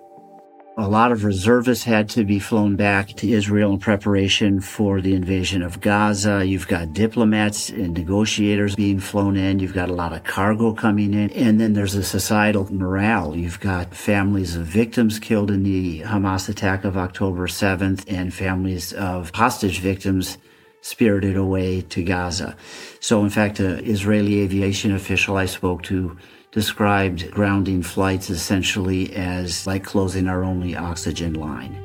A 0.78 0.86
lot 0.86 1.10
of 1.10 1.24
reservists 1.24 1.84
had 1.84 2.10
to 2.10 2.22
be 2.22 2.38
flown 2.38 2.76
back 2.76 3.08
to 3.14 3.32
Israel 3.32 3.72
in 3.72 3.78
preparation 3.78 4.60
for 4.60 5.00
the 5.00 5.14
invasion 5.14 5.62
of 5.62 5.80
Gaza. 5.80 6.44
You've 6.44 6.68
got 6.68 6.92
diplomats 6.92 7.70
and 7.70 7.94
negotiators 7.94 8.76
being 8.76 9.00
flown 9.00 9.38
in. 9.38 9.58
You've 9.58 9.72
got 9.72 9.88
a 9.88 9.94
lot 9.94 10.12
of 10.12 10.24
cargo 10.24 10.74
coming 10.74 11.14
in. 11.14 11.30
And 11.30 11.58
then 11.58 11.72
there's 11.72 11.94
a 11.94 12.04
societal 12.04 12.70
morale. 12.70 13.34
You've 13.34 13.58
got 13.58 13.94
families 13.94 14.54
of 14.54 14.66
victims 14.66 15.18
killed 15.18 15.50
in 15.50 15.62
the 15.62 16.02
Hamas 16.02 16.50
attack 16.50 16.84
of 16.84 16.98
October 16.98 17.46
7th 17.46 18.04
and 18.06 18.34
families 18.34 18.92
of 18.92 19.30
hostage 19.30 19.80
victims 19.80 20.36
spirited 20.82 21.38
away 21.38 21.80
to 21.80 22.02
Gaza. 22.02 22.54
So, 23.00 23.24
in 23.24 23.30
fact, 23.30 23.60
an 23.60 23.82
Israeli 23.82 24.40
aviation 24.40 24.94
official 24.94 25.38
I 25.38 25.46
spoke 25.46 25.84
to 25.84 26.18
described 26.56 27.30
grounding 27.32 27.82
flights 27.82 28.30
essentially 28.30 29.14
as 29.14 29.66
like 29.66 29.84
closing 29.84 30.26
our 30.26 30.42
only 30.42 30.74
oxygen 30.74 31.34
line. 31.34 31.76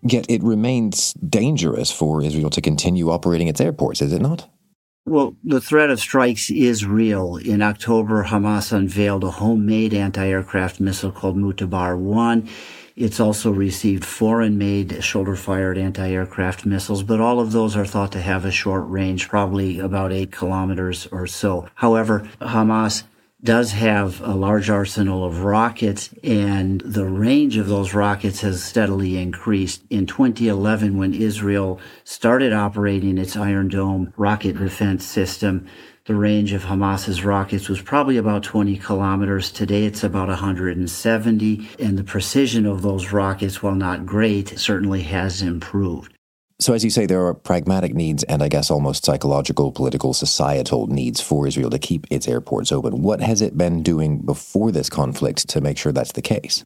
Yet 0.00 0.24
it 0.30 0.42
remains 0.42 1.12
dangerous 1.12 1.92
for 1.92 2.22
Israel 2.22 2.48
to 2.48 2.62
continue 2.62 3.10
operating 3.10 3.48
its 3.48 3.60
airports, 3.60 4.00
is 4.00 4.14
it 4.14 4.22
not? 4.22 4.48
Well, 5.04 5.36
the 5.44 5.60
threat 5.60 5.90
of 5.90 6.00
strikes 6.00 6.50
is 6.50 6.86
real. 6.86 7.36
In 7.36 7.60
October, 7.60 8.24
Hamas 8.24 8.72
unveiled 8.72 9.22
a 9.22 9.30
homemade 9.30 9.92
anti 9.92 10.26
aircraft 10.26 10.80
missile 10.80 11.12
called 11.12 11.36
Mutabar 11.36 11.98
1. 11.98 12.48
It's 12.96 13.18
also 13.18 13.50
received 13.50 14.04
foreign 14.04 14.56
made 14.56 15.02
shoulder 15.02 15.34
fired 15.34 15.76
anti 15.76 16.10
aircraft 16.10 16.64
missiles, 16.64 17.02
but 17.02 17.20
all 17.20 17.40
of 17.40 17.50
those 17.50 17.76
are 17.76 17.86
thought 17.86 18.12
to 18.12 18.20
have 18.20 18.44
a 18.44 18.52
short 18.52 18.88
range, 18.88 19.28
probably 19.28 19.80
about 19.80 20.12
eight 20.12 20.30
kilometers 20.30 21.08
or 21.10 21.26
so. 21.26 21.68
However, 21.74 22.28
Hamas 22.40 23.02
does 23.42 23.72
have 23.72 24.22
a 24.22 24.34
large 24.34 24.70
arsenal 24.70 25.24
of 25.24 25.44
rockets 25.44 26.14
and 26.22 26.80
the 26.80 27.04
range 27.04 27.58
of 27.58 27.68
those 27.68 27.92
rockets 27.92 28.40
has 28.40 28.64
steadily 28.64 29.18
increased. 29.18 29.82
In 29.90 30.06
2011, 30.06 30.96
when 30.96 31.12
Israel 31.12 31.78
started 32.04 32.54
operating 32.54 33.18
its 33.18 33.36
Iron 33.36 33.68
Dome 33.68 34.14
rocket 34.16 34.56
defense 34.56 35.04
system, 35.04 35.66
the 36.06 36.14
range 36.14 36.52
of 36.52 36.64
Hamas's 36.64 37.24
rockets 37.24 37.68
was 37.68 37.80
probably 37.80 38.18
about 38.18 38.42
20 38.42 38.76
kilometers. 38.76 39.50
Today 39.50 39.84
it's 39.84 40.04
about 40.04 40.28
170, 40.28 41.68
and 41.78 41.98
the 41.98 42.04
precision 42.04 42.66
of 42.66 42.82
those 42.82 43.10
rockets, 43.10 43.62
while 43.62 43.74
not 43.74 44.04
great, 44.04 44.58
certainly 44.58 45.02
has 45.02 45.40
improved. 45.40 46.12
So, 46.60 46.74
as 46.74 46.84
you 46.84 46.90
say, 46.90 47.06
there 47.06 47.24
are 47.26 47.34
pragmatic 47.34 47.94
needs 47.94 48.22
and 48.24 48.42
I 48.42 48.48
guess 48.48 48.70
almost 48.70 49.04
psychological, 49.04 49.72
political, 49.72 50.12
societal 50.12 50.86
needs 50.86 51.20
for 51.20 51.46
Israel 51.46 51.70
to 51.70 51.78
keep 51.78 52.06
its 52.10 52.28
airports 52.28 52.70
open. 52.70 53.02
What 53.02 53.20
has 53.20 53.40
it 53.40 53.56
been 53.56 53.82
doing 53.82 54.18
before 54.18 54.70
this 54.70 54.90
conflict 54.90 55.48
to 55.48 55.60
make 55.60 55.78
sure 55.78 55.90
that's 55.90 56.12
the 56.12 56.22
case? 56.22 56.64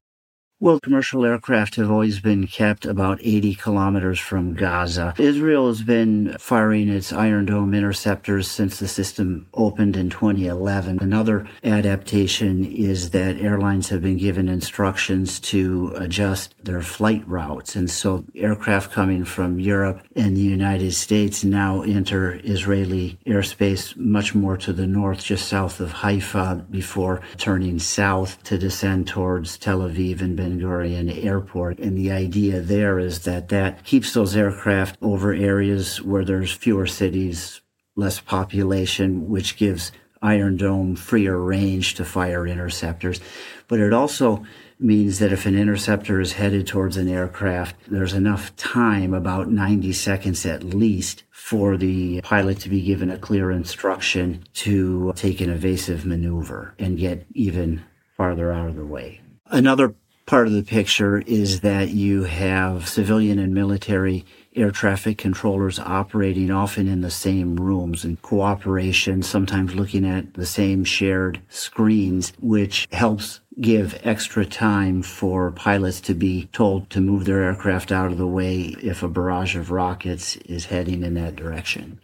Well, 0.61 0.81
commercial 0.81 1.25
aircraft 1.25 1.77
have 1.77 1.89
always 1.89 2.19
been 2.19 2.49
kept 2.49 2.85
about 2.85 3.21
80 3.23 3.55
kilometers 3.55 4.19
from 4.19 4.55
Gaza. 4.55 5.15
Israel 5.17 5.69
has 5.69 5.83
been 5.83 6.35
firing 6.41 6.89
its 6.89 7.13
Iron 7.13 7.47
Dome 7.47 7.75
interceptors 7.75 8.51
since 8.51 8.81
the 8.81 8.89
system 8.89 9.47
opened 9.55 9.97
in 9.97 10.11
2011. 10.11 10.99
Another 11.01 11.47
adaptation 11.63 12.65
is 12.65 13.11
that 13.11 13.41
airlines 13.41 13.91
have 13.91 14.03
been 14.03 14.17
given 14.17 14.49
instructions 14.49 15.39
to 15.39 15.93
adjust 15.95 16.57
their 16.65 16.83
flight 16.83 17.23
routes. 17.29 17.77
And 17.77 17.89
so 17.89 18.25
aircraft 18.35 18.91
coming 18.91 19.25
from 19.25 19.61
Europe 19.61 20.03
and 20.17 20.37
the 20.37 20.41
United 20.41 20.93
States 20.93 21.45
now 21.45 21.83
enter 21.83 22.41
Israeli 22.43 23.17
airspace 23.25 23.97
much 23.97 24.35
more 24.35 24.57
to 24.57 24.73
the 24.73 24.89
north, 24.89 25.23
just 25.23 25.47
south 25.47 25.79
of 25.79 25.93
Haifa, 25.93 26.67
before 26.69 27.21
turning 27.37 27.79
south 27.79 28.43
to 28.43 28.59
descend 28.59 29.07
towards 29.07 29.57
Tel 29.57 29.83
Aviv 29.83 30.21
and 30.21 30.37
Ben 30.37 30.48
Gurion 30.57 31.25
Airport. 31.25 31.79
And 31.79 31.97
the 31.97 32.11
idea 32.11 32.61
there 32.61 32.99
is 32.99 33.25
that 33.25 33.49
that 33.49 33.85
keeps 33.85 34.15
those 34.15 34.37
aircraft 34.37 34.97
over 35.03 35.33
areas 35.33 36.01
where 36.03 36.25
there's 36.25 36.53
fewer 36.53 36.87
cities, 36.87 37.61
less 37.97 38.21
population, 38.21 39.29
which 39.29 39.57
gives 39.57 39.93
Iron 40.23 40.57
Dome 40.57 40.97
freer 40.97 41.39
range 41.39 41.95
to 41.95 42.05
fire 42.05 42.47
interceptors. 42.47 43.21
But 43.69 43.81
it 43.81 43.93
also 43.93 44.45
means 44.81 45.19
that 45.19 45.33
if 45.33 45.47
an 45.47 45.59
interceptor 45.59 46.21
is 46.21 46.33
headed 46.35 46.67
towards 46.67 46.97
an 46.97 47.09
aircraft, 47.09 47.77
there's 47.89 48.15
enough 48.15 48.55
time, 48.57 49.13
about 49.13 49.51
90 49.51 49.93
seconds 49.93 50.47
at 50.47 50.63
least, 50.63 51.25
for 51.31 51.77
the 51.77 52.21
pilot 52.23 52.61
to 52.61 52.69
be 52.69 52.83
given 52.83 53.11
a 53.11 53.19
clear 53.19 53.51
instruction 53.51 54.45
to 54.55 55.13
take 55.17 55.41
an 55.41 55.51
evasive 55.51 56.05
maneuver 56.05 56.75
and 56.79 56.99
get 56.99 57.27
even 57.35 57.83
farther 58.17 58.53
out 58.53 58.69
of 58.69 58.77
the 58.77 58.87
way. 58.87 59.21
Another 59.47 59.95
part 60.29 60.47
of 60.47 60.53
the 60.53 60.63
picture 60.63 61.23
is 61.27 61.61
that 61.61 61.89
you 61.89 62.25
have 62.25 62.87
civilian 62.87 63.39
and 63.39 63.55
military 63.55 64.27
air 64.55 64.71
traffic 64.71 65.17
controllers 65.17 65.79
operating 65.79 66.51
often 66.51 66.87
in 66.87 67.01
the 67.01 67.11
same 67.11 67.57
rooms 67.57 68.05
and 68.05 68.21
cooperation, 68.21 69.23
sometimes 69.23 69.75
looking 69.75 70.05
at 70.05 70.35
the 70.35 70.45
same 70.45 70.85
shared 70.85 71.41
screens, 71.49 72.35
which 72.41 72.87
helps 72.93 73.41
give 73.59 73.99
extra 74.05 74.45
time 74.45 75.03
for 75.03 75.51
pilots 75.51 75.99
to 75.99 76.13
be 76.13 76.47
told 76.53 76.91
to 76.91 77.01
move 77.01 77.25
their 77.25 77.43
aircraft 77.43 77.91
out 77.91 78.13
of 78.13 78.19
the 78.19 78.27
way 78.27 78.75
if 78.83 79.03
a 79.03 79.09
barrage 79.09 79.57
of 79.57 79.71
rockets 79.71 80.37
is 80.37 80.67
heading 80.67 81.05
in 81.05 81.15
that 81.15 81.37
direction. 81.37 82.01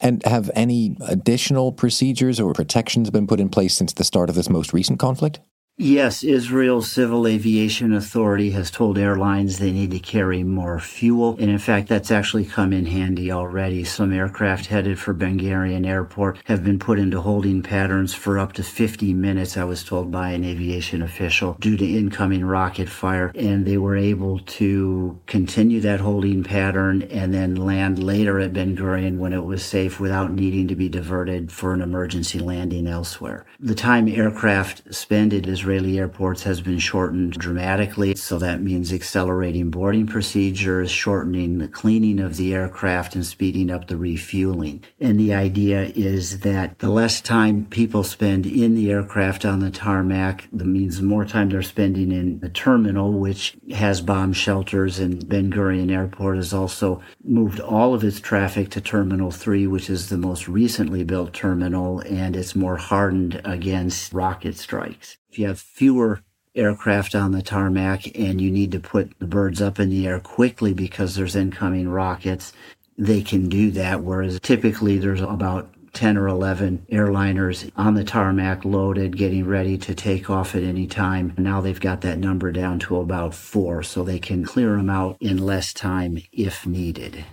And 0.00 0.24
have 0.24 0.52
any 0.54 0.96
additional 1.00 1.72
procedures 1.72 2.38
or 2.38 2.52
protections 2.52 3.10
been 3.10 3.26
put 3.26 3.40
in 3.40 3.48
place 3.48 3.74
since 3.74 3.92
the 3.92 4.04
start 4.04 4.28
of 4.28 4.36
this 4.36 4.48
most 4.48 4.72
recent 4.72 5.00
conflict? 5.00 5.40
Yes, 5.78 6.24
Israel's 6.24 6.90
Civil 6.90 7.26
Aviation 7.26 7.92
Authority 7.92 8.52
has 8.52 8.70
told 8.70 8.96
airlines 8.96 9.58
they 9.58 9.72
need 9.72 9.90
to 9.90 9.98
carry 9.98 10.42
more 10.42 10.80
fuel. 10.80 11.36
And 11.38 11.50
in 11.50 11.58
fact, 11.58 11.88
that's 11.88 12.10
actually 12.10 12.46
come 12.46 12.72
in 12.72 12.86
handy 12.86 13.30
already. 13.30 13.84
Some 13.84 14.10
aircraft 14.10 14.66
headed 14.66 14.98
for 14.98 15.12
Ben 15.12 15.38
Gurion 15.38 15.86
Airport 15.86 16.38
have 16.46 16.64
been 16.64 16.78
put 16.78 16.98
into 16.98 17.20
holding 17.20 17.62
patterns 17.62 18.14
for 18.14 18.38
up 18.38 18.54
to 18.54 18.62
50 18.62 19.12
minutes, 19.12 19.58
I 19.58 19.64
was 19.64 19.84
told 19.84 20.10
by 20.10 20.30
an 20.30 20.44
aviation 20.44 21.02
official, 21.02 21.58
due 21.60 21.76
to 21.76 21.84
incoming 21.84 22.46
rocket 22.46 22.88
fire. 22.88 23.30
And 23.34 23.66
they 23.66 23.76
were 23.76 23.98
able 23.98 24.38
to 24.38 25.20
continue 25.26 25.80
that 25.80 26.00
holding 26.00 26.42
pattern 26.42 27.02
and 27.02 27.34
then 27.34 27.54
land 27.54 28.02
later 28.02 28.40
at 28.40 28.54
Ben 28.54 28.78
Gurion 28.78 29.18
when 29.18 29.34
it 29.34 29.44
was 29.44 29.62
safe 29.62 30.00
without 30.00 30.32
needing 30.32 30.68
to 30.68 30.74
be 30.74 30.88
diverted 30.88 31.52
for 31.52 31.74
an 31.74 31.82
emergency 31.82 32.38
landing 32.38 32.86
elsewhere. 32.86 33.44
The 33.60 33.74
time 33.74 34.08
aircraft 34.08 34.94
spend 34.94 35.34
at 35.34 35.44
Israeli 35.66 35.98
airports 35.98 36.44
has 36.44 36.60
been 36.60 36.78
shortened 36.78 37.32
dramatically. 37.32 38.14
So 38.14 38.38
that 38.38 38.62
means 38.62 38.92
accelerating 38.92 39.68
boarding 39.68 40.06
procedures, 40.06 40.92
shortening 40.92 41.58
the 41.58 41.66
cleaning 41.66 42.20
of 42.20 42.36
the 42.36 42.54
aircraft, 42.54 43.16
and 43.16 43.26
speeding 43.26 43.68
up 43.68 43.88
the 43.88 43.96
refueling. 43.96 44.84
And 45.00 45.18
the 45.18 45.34
idea 45.34 45.90
is 45.96 46.38
that 46.40 46.78
the 46.78 46.88
less 46.88 47.20
time 47.20 47.66
people 47.66 48.04
spend 48.04 48.46
in 48.46 48.76
the 48.76 48.92
aircraft 48.92 49.44
on 49.44 49.58
the 49.58 49.72
tarmac, 49.72 50.46
the 50.52 50.64
means 50.64 50.98
the 50.98 51.02
more 51.02 51.24
time 51.24 51.48
they're 51.48 51.62
spending 51.62 52.12
in 52.12 52.38
the 52.38 52.48
terminal, 52.48 53.10
which 53.14 53.56
has 53.74 54.00
bomb 54.00 54.34
shelters, 54.34 55.00
and 55.00 55.28
Ben 55.28 55.50
Gurion 55.50 55.90
Airport 55.90 56.36
has 56.36 56.54
also 56.54 57.02
moved 57.24 57.58
all 57.58 57.92
of 57.92 58.04
its 58.04 58.20
traffic 58.20 58.70
to 58.70 58.80
Terminal 58.80 59.32
3, 59.32 59.66
which 59.66 59.90
is 59.90 60.10
the 60.10 60.16
most 60.16 60.46
recently 60.46 61.02
built 61.02 61.32
terminal, 61.32 61.98
and 62.02 62.36
it's 62.36 62.54
more 62.54 62.76
hardened 62.76 63.40
against 63.44 64.12
rocket 64.12 64.56
strikes 64.56 65.16
you 65.38 65.46
have 65.46 65.60
fewer 65.60 66.22
aircraft 66.54 67.14
on 67.14 67.32
the 67.32 67.42
tarmac 67.42 68.16
and 68.18 68.40
you 68.40 68.50
need 68.50 68.72
to 68.72 68.80
put 68.80 69.18
the 69.18 69.26
birds 69.26 69.60
up 69.60 69.78
in 69.78 69.90
the 69.90 70.06
air 70.06 70.18
quickly 70.18 70.72
because 70.72 71.14
there's 71.14 71.36
incoming 71.36 71.88
rockets, 71.88 72.52
they 72.96 73.22
can 73.22 73.48
do 73.48 73.70
that. 73.72 74.02
Whereas 74.02 74.40
typically 74.40 74.98
there's 74.98 75.20
about 75.20 75.70
10 75.92 76.18
or 76.18 76.28
11 76.28 76.86
airliners 76.92 77.70
on 77.76 77.94
the 77.94 78.04
tarmac 78.04 78.64
loaded, 78.64 79.16
getting 79.16 79.46
ready 79.46 79.78
to 79.78 79.94
take 79.94 80.28
off 80.28 80.54
at 80.54 80.62
any 80.62 80.86
time. 80.86 81.32
Now 81.38 81.60
they've 81.60 81.80
got 81.80 82.02
that 82.02 82.18
number 82.18 82.52
down 82.52 82.78
to 82.80 83.00
about 83.00 83.34
four, 83.34 83.82
so 83.82 84.02
they 84.02 84.18
can 84.18 84.44
clear 84.44 84.76
them 84.76 84.90
out 84.90 85.16
in 85.20 85.38
less 85.38 85.72
time 85.72 86.22
if 86.32 86.66
needed. 86.66 87.24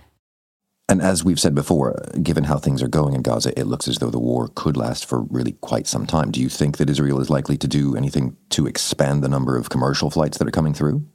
And 0.90 1.02
as 1.02 1.24
we've 1.24 1.40
said 1.40 1.56
before, 1.56 2.04
given 2.22 2.44
how 2.44 2.58
things 2.58 2.84
are 2.84 2.90
going 2.90 3.14
in 3.14 3.22
Gaza, 3.22 3.58
it 3.58 3.68
looks 3.68 3.88
as 3.88 3.98
though 3.98 4.10
the 4.10 4.20
war 4.20 4.50
could 4.54 4.76
last 4.76 5.06
for 5.06 5.22
really 5.24 5.54
quite 5.54 5.88
some 5.88 6.06
time. 6.06 6.30
Do 6.30 6.42
you 6.42 6.50
think 6.50 6.78
that 6.78 6.90
Israel 6.90 7.22
is 7.22 7.30
likely 7.30 7.58
to 7.58 7.68
do 7.68 7.96
anything 7.96 8.36
to 8.50 8.68
expand 8.68 9.24
the 9.24 9.30
number 9.30 9.58
of 9.58 9.70
commercial 9.70 10.10
flights 10.10 10.38
that 10.38 10.48
are 10.48 10.52
coming 10.52 10.74
through? 10.74 11.06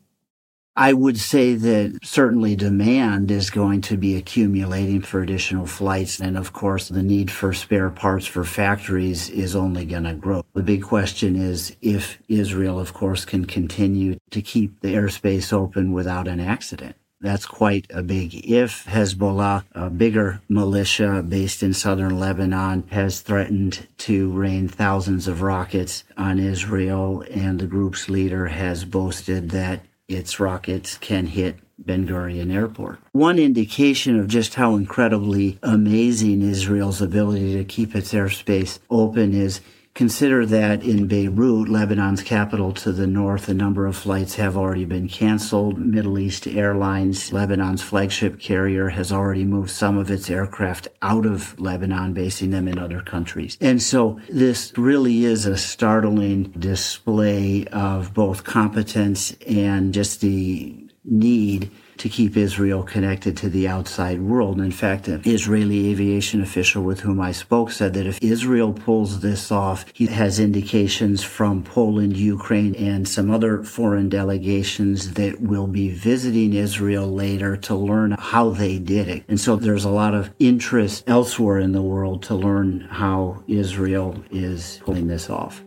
I 0.75 0.93
would 0.93 1.19
say 1.19 1.55
that 1.55 1.99
certainly 2.05 2.55
demand 2.55 3.33
is 3.33 3.51
going 3.51 3.81
to 3.83 3.97
be 3.97 4.15
accumulating 4.15 5.03
for 5.03 5.21
additional 5.21 5.67
flights. 5.67 6.21
And 6.21 6.39
of 6.39 6.53
course, 6.53 6.87
the 6.87 7.03
need 7.03 7.33
for 7.33 7.53
spare 7.53 7.91
parts 7.91 8.27
for 8.27 8.45
factories 8.45 9.29
is 9.29 9.57
only 9.57 9.85
going 9.85 10.05
to 10.05 10.15
grow. 10.15 10.45
The 10.55 10.63
big 10.63 10.85
question 10.85 11.35
is 11.35 11.77
if 11.83 12.23
Israel, 12.29 12.79
of 12.79 12.95
course, 12.95 13.25
can 13.25 13.45
continue 13.45 14.19
to 14.31 14.41
keep 14.41 14.81
the 14.81 14.95
airspace 14.95 15.53
open 15.53 15.93
without 15.93 16.29
an 16.29 16.39
accident. 16.39 16.95
That's 17.21 17.47
quite 17.47 17.87
a 17.91 18.03
big 18.03 18.33
if. 18.49 18.85
Hezbollah, 18.87 19.65
a 19.73 19.91
bigger 19.91 20.41
militia 20.49 21.25
based 21.27 21.63
in 21.65 21.75
southern 21.75 22.19
Lebanon, 22.19 22.85
has 22.91 23.21
threatened 23.21 23.89
to 23.99 24.31
rain 24.31 24.69
thousands 24.69 25.27
of 25.27 25.43
rockets 25.43 26.05
on 26.17 26.39
Israel, 26.39 27.25
and 27.31 27.59
the 27.59 27.67
group's 27.67 28.09
leader 28.09 28.47
has 28.47 28.85
boasted 28.85 29.51
that 29.51 29.81
its 30.07 30.39
rockets 30.39 30.97
can 30.97 31.27
hit 31.27 31.57
Ben 31.79 32.07
Gurion 32.07 32.53
Airport. 32.53 32.99
One 33.13 33.39
indication 33.39 34.19
of 34.19 34.29
just 34.29 34.55
how 34.55 34.77
incredibly 34.77 35.59
amazing 35.63 36.43
Israel's 36.43 37.03
ability 37.03 37.57
to 37.57 37.65
keep 37.65 37.95
its 37.95 38.13
airspace 38.13 38.79
open 38.91 39.35
is 39.35 39.61
Consider 39.99 40.47
that 40.47 40.85
in 40.85 41.09
Beirut, 41.09 41.69
Lebanon's 41.69 42.23
capital 42.23 42.73
to 42.73 42.93
the 42.93 43.09
north, 43.09 43.49
a 43.49 43.53
number 43.53 43.85
of 43.85 43.97
flights 43.97 44.37
have 44.37 44.57
already 44.57 44.85
been 44.85 45.09
canceled. 45.09 45.77
Middle 45.77 46.21
East 46.21 46.47
Airlines, 46.47 47.33
Lebanon's 47.33 47.83
flagship 47.83 48.39
carrier, 48.39 48.91
has 48.91 49.11
already 49.11 49.45
moved 49.45 49.71
some 49.71 49.99
of 49.99 50.09
its 50.09 50.31
aircraft 50.31 50.87
out 51.03 51.27
of 51.27 51.59
Lebanon, 51.59 52.13
basing 52.13 52.51
them 52.51 52.69
in 52.69 52.79
other 52.79 53.01
countries. 53.01 53.59
And 53.61 53.83
so 53.83 54.21
this 54.29 54.73
really 54.79 55.25
is 55.25 55.47
a 55.47 55.57
startling 55.57 56.53
display 56.53 57.67
of 57.73 58.15
both 58.15 58.45
competence 58.45 59.35
and 59.49 59.93
just 59.93 60.21
the 60.21 60.77
need 61.05 61.73
to 61.99 62.09
keep 62.09 62.37
Israel 62.37 62.83
connected 62.83 63.37
to 63.39 63.49
the 63.49 63.69
outside 63.69 64.21
world. 64.21 64.61
In 64.61 64.71
fact, 64.71 65.09
an 65.09 65.23
Israeli 65.25 65.91
aviation 65.91 66.41
official 66.43 66.83
with 66.83 67.01
whom 67.01 67.21
I 67.21 67.33
spoke 67.33 67.71
said 67.71 67.95
that 67.95 68.07
if 68.07 68.23
Israel 68.23 68.73
pulls 68.73 69.21
this 69.21 69.51
off, 69.51 69.85
he 69.93 70.07
has 70.07 70.39
indications 70.39 71.23
from 71.23 71.63
Poland, 71.63 72.17
Ukraine, 72.17 72.75
and 72.75 73.09
some 73.09 73.31
other 73.31 73.63
foreign 73.63 74.09
delegations 74.09 75.15
that 75.15 75.41
will 75.41 75.67
be 75.67 75.91
visiting 75.91 76.55
Israel 76.55 77.07
later 77.13 77.57
to 77.57 77.75
learn 77.75 78.13
how 78.19 78.51
they 78.51 78.79
did 78.79 79.09
it. 79.09 79.25
And 79.29 79.41
so 79.41 79.57
there's 79.57 79.85
a 79.85 79.91
lot 79.91 80.15
of 80.15 80.31
interest 80.39 81.05
elsewhere 81.07 81.59
in 81.59 81.73
the 81.73 81.83
world 81.83 82.23
to 82.25 82.35
learn 82.35 82.81
how 82.91 83.43
Israel 83.49 84.23
is 84.31 84.81
pulling 84.85 85.09
this 85.09 85.31
off. 85.31 85.63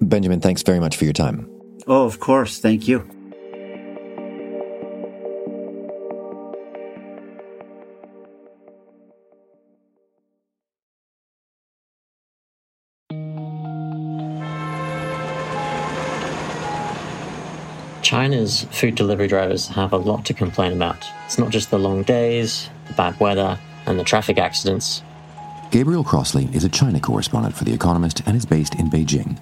Benjamin, 0.00 0.40
thanks 0.40 0.62
very 0.62 0.80
much 0.80 0.96
for 0.96 1.04
your 1.04 1.12
time. 1.12 1.48
Oh, 1.86 2.04
of 2.04 2.20
course. 2.20 2.58
Thank 2.58 2.88
you. 2.88 3.15
China's 18.06 18.62
food 18.70 18.94
delivery 18.94 19.26
drivers 19.26 19.66
have 19.66 19.92
a 19.92 19.96
lot 19.96 20.24
to 20.26 20.32
complain 20.32 20.72
about. 20.72 21.04
It's 21.24 21.40
not 21.40 21.50
just 21.50 21.72
the 21.72 21.78
long 21.80 22.04
days, 22.04 22.70
the 22.86 22.92
bad 22.92 23.18
weather, 23.18 23.58
and 23.84 23.98
the 23.98 24.04
traffic 24.04 24.38
accidents. 24.38 25.02
Gabriel 25.72 26.04
Crossley 26.04 26.48
is 26.54 26.62
a 26.62 26.68
China 26.68 27.00
correspondent 27.00 27.56
for 27.56 27.64
The 27.64 27.74
Economist 27.74 28.22
and 28.24 28.36
is 28.36 28.46
based 28.46 28.76
in 28.76 28.88
Beijing. 28.90 29.36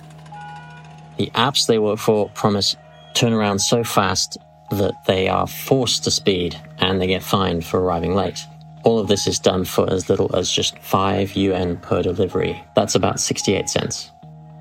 The 1.19 1.31
apps 1.35 1.67
they 1.67 1.79
work 1.79 1.99
for 1.99 2.31
promise 2.31 2.75
turnaround 3.13 3.61
so 3.61 3.85
fast 3.85 4.39
that 4.71 4.95
they 5.07 5.29
are 5.29 5.47
forced 5.47 6.05
to 6.05 6.11
speed 6.11 6.59
and 6.79 6.99
they 6.99 7.07
get 7.07 7.23
fined 7.23 7.67
for 7.67 7.83
arriving 7.83 8.15
late. 8.15 8.47
All 8.83 8.99
of 8.99 9.09
this 9.09 9.27
is 9.27 9.39
done 9.39 9.67
for 9.67 9.93
as 9.93 10.09
little 10.09 10.35
as 10.35 10.51
just 10.51 10.79
5 10.79 11.37
yuan 11.37 11.77
per 11.77 12.01
delivery. 12.01 12.65
That's 12.75 12.95
about 12.95 13.21
68 13.21 13.69
cents. 13.69 14.11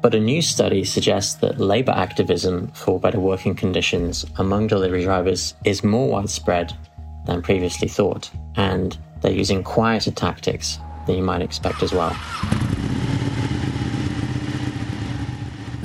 But 0.04 0.14
a 0.14 0.20
new 0.20 0.42
study 0.42 0.84
suggests 0.84 1.36
that 1.36 1.62
labor 1.62 1.94
activism 1.94 2.68
for 2.74 3.00
better 3.00 3.22
working 3.22 3.56
conditions 3.56 4.26
among 4.36 4.68
delivery 4.68 5.06
drivers 5.06 5.54
is 5.64 5.82
more 5.82 6.10
widespread 6.10 6.74
than 7.26 7.42
previously 7.42 7.88
thought, 7.88 8.30
and 8.58 8.98
they're 9.22 9.32
using 9.32 9.64
quieter 9.64 10.12
tactics 10.12 10.78
than 11.08 11.16
you 11.16 11.24
might 11.24 11.42
expect 11.42 11.82
as 11.84 11.94
well. 11.94 12.14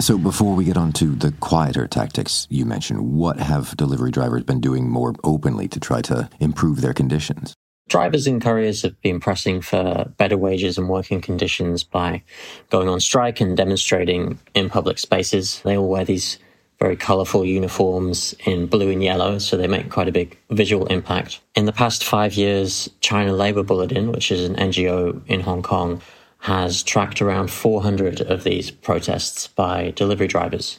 So, 0.01 0.19
before 0.19 0.57
we 0.57 0.65
get 0.65 0.77
on 0.77 0.93
to 0.95 1.15
the 1.15 1.31
quieter 1.39 1.87
tactics 1.87 2.49
you 2.51 2.65
mentioned, 2.65 3.01
what 3.01 3.39
have 3.39 3.77
delivery 3.77 4.11
drivers 4.11 4.43
been 4.43 4.61
doing 4.61 4.91
more 4.91 5.15
openly 5.23 5.69
to 5.69 5.79
try 5.79 6.03
to 6.03 6.29
improve 6.41 6.81
their 6.81 6.93
conditions? 6.93 7.55
Drivers 7.88 8.27
and 8.27 8.42
couriers 8.42 8.83
have 8.83 9.01
been 9.01 9.18
pressing 9.18 9.62
for 9.62 10.12
better 10.18 10.37
wages 10.37 10.77
and 10.77 10.90
working 10.90 11.22
conditions 11.22 11.83
by 11.83 12.22
going 12.68 12.87
on 12.87 13.01
strike 13.01 13.40
and 13.40 13.57
demonstrating 13.57 14.38
in 14.55 14.68
public 14.68 14.98
spaces. 14.98 15.62
They 15.64 15.77
all 15.77 15.88
wear 15.88 16.05
these 16.05 16.38
very 16.79 16.96
colourful 16.96 17.46
uniforms 17.46 18.35
in 18.44 18.66
blue 18.66 18.90
and 18.90 19.03
yellow, 19.03 19.38
so 19.38 19.57
they 19.57 19.66
make 19.66 19.90
quite 19.90 20.07
a 20.07 20.12
big 20.12 20.38
visual 20.51 20.87
impact. 20.87 21.40
In 21.55 21.64
the 21.64 21.72
past 21.72 22.05
five 22.05 22.35
years, 22.35 22.90
China 23.01 23.33
Labour 23.33 23.62
Bulletin, 23.62 24.12
which 24.12 24.31
is 24.31 24.48
an 24.48 24.55
NGO 24.57 25.20
in 25.27 25.40
Hong 25.40 25.62
Kong, 25.62 26.03
has 26.40 26.83
tracked 26.83 27.22
around 27.22 27.51
400 27.51 28.20
of 28.20 28.44
these 28.44 28.70
protests 28.70 29.48
by 29.48 29.92
delivery 29.96 30.29
drivers. 30.29 30.79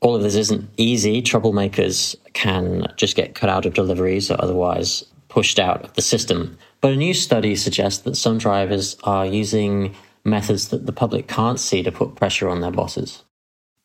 All 0.00 0.16
of 0.16 0.22
this 0.22 0.34
isn't 0.34 0.68
easy. 0.76 1.22
Troublemakers 1.22 2.16
can 2.32 2.86
just 2.96 3.16
get 3.16 3.34
cut 3.34 3.50
out 3.50 3.66
of 3.66 3.74
deliveries 3.74 4.30
or 4.30 4.42
otherwise 4.42 5.04
pushed 5.38 5.60
out 5.60 5.84
of 5.84 5.92
the 5.94 6.02
system. 6.02 6.58
But 6.80 6.94
a 6.94 6.96
new 6.96 7.14
study 7.14 7.54
suggests 7.54 8.02
that 8.02 8.16
some 8.16 8.38
drivers 8.38 8.96
are 9.04 9.24
using 9.24 9.94
methods 10.24 10.66
that 10.70 10.84
the 10.86 10.92
public 10.92 11.28
can't 11.28 11.60
see 11.60 11.80
to 11.84 11.92
put 11.92 12.16
pressure 12.16 12.48
on 12.48 12.60
their 12.60 12.72
bosses. 12.72 13.22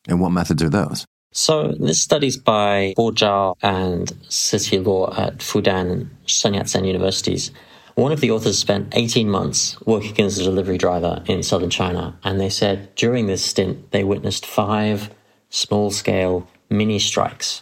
And 0.08 0.20
what 0.20 0.32
methods 0.32 0.63
are 0.63 0.70
those? 0.70 1.06
So 1.32 1.76
this 1.80 2.02
study's 2.02 2.38
by 2.38 2.96
Bo 2.98 3.12
Zhao 3.12 3.54
and 3.62 4.12
City 4.30 4.80
Law 4.80 5.13
at 5.16 5.38
Fudan 5.42 5.92
and 5.92 6.10
Sun 6.26 6.56
Yat-sen 6.56 6.86
universities. 6.86 7.52
One 7.94 8.12
of 8.12 8.20
the 8.20 8.32
authors 8.32 8.58
spent 8.58 8.92
18 8.98 9.30
months 9.30 9.80
working 9.86 10.26
as 10.26 10.39
a 10.39 10.44
delivery 10.44 10.80
driver 10.80 11.22
in 11.28 11.44
southern 11.44 11.70
China, 11.70 12.18
and 12.24 12.42
they 12.42 12.50
said 12.50 12.96
during 12.96 13.28
this 13.28 13.46
stint 13.46 13.92
they 13.92 14.04
witnessed 14.04 14.48
five 14.48 15.12
small 15.52 15.92
scale 15.92 16.48
mini 16.72 16.98
strikes. 16.98 17.62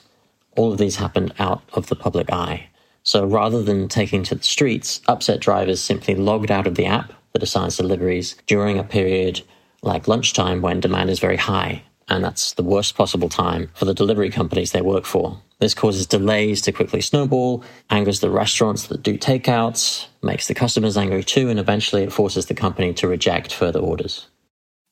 All 0.55 0.71
of 0.71 0.77
these 0.77 0.95
happened 0.95 1.33
out 1.39 1.61
of 1.73 1.87
the 1.87 1.97
public 1.97 2.31
eye. 2.31 2.69
So 3.11 3.25
rather 3.25 3.61
than 3.61 3.89
taking 3.89 4.23
to 4.23 4.35
the 4.35 4.43
streets, 4.43 5.01
upset 5.05 5.41
drivers 5.41 5.81
simply 5.81 6.15
logged 6.15 6.49
out 6.49 6.65
of 6.65 6.75
the 6.75 6.85
app 6.85 7.11
that 7.33 7.43
assigns 7.43 7.75
deliveries 7.75 8.37
during 8.47 8.79
a 8.79 8.85
period 8.85 9.41
like 9.83 10.07
lunchtime 10.07 10.61
when 10.61 10.79
demand 10.79 11.09
is 11.09 11.19
very 11.19 11.35
high. 11.35 11.83
And 12.07 12.23
that's 12.23 12.53
the 12.53 12.63
worst 12.63 12.95
possible 12.95 13.27
time 13.27 13.69
for 13.73 13.83
the 13.83 13.93
delivery 13.93 14.29
companies 14.29 14.71
they 14.71 14.79
work 14.79 15.03
for. 15.03 15.41
This 15.59 15.73
causes 15.73 16.07
delays 16.07 16.61
to 16.61 16.71
quickly 16.71 17.01
snowball, 17.01 17.65
angers 17.89 18.21
the 18.21 18.29
restaurants 18.29 18.87
that 18.87 19.03
do 19.03 19.17
takeouts, 19.17 20.05
makes 20.23 20.47
the 20.47 20.53
customers 20.53 20.95
angry 20.95 21.25
too, 21.25 21.49
and 21.49 21.59
eventually 21.59 22.03
it 22.03 22.13
forces 22.13 22.45
the 22.45 22.53
company 22.53 22.93
to 22.93 23.09
reject 23.09 23.53
further 23.53 23.81
orders. 23.81 24.27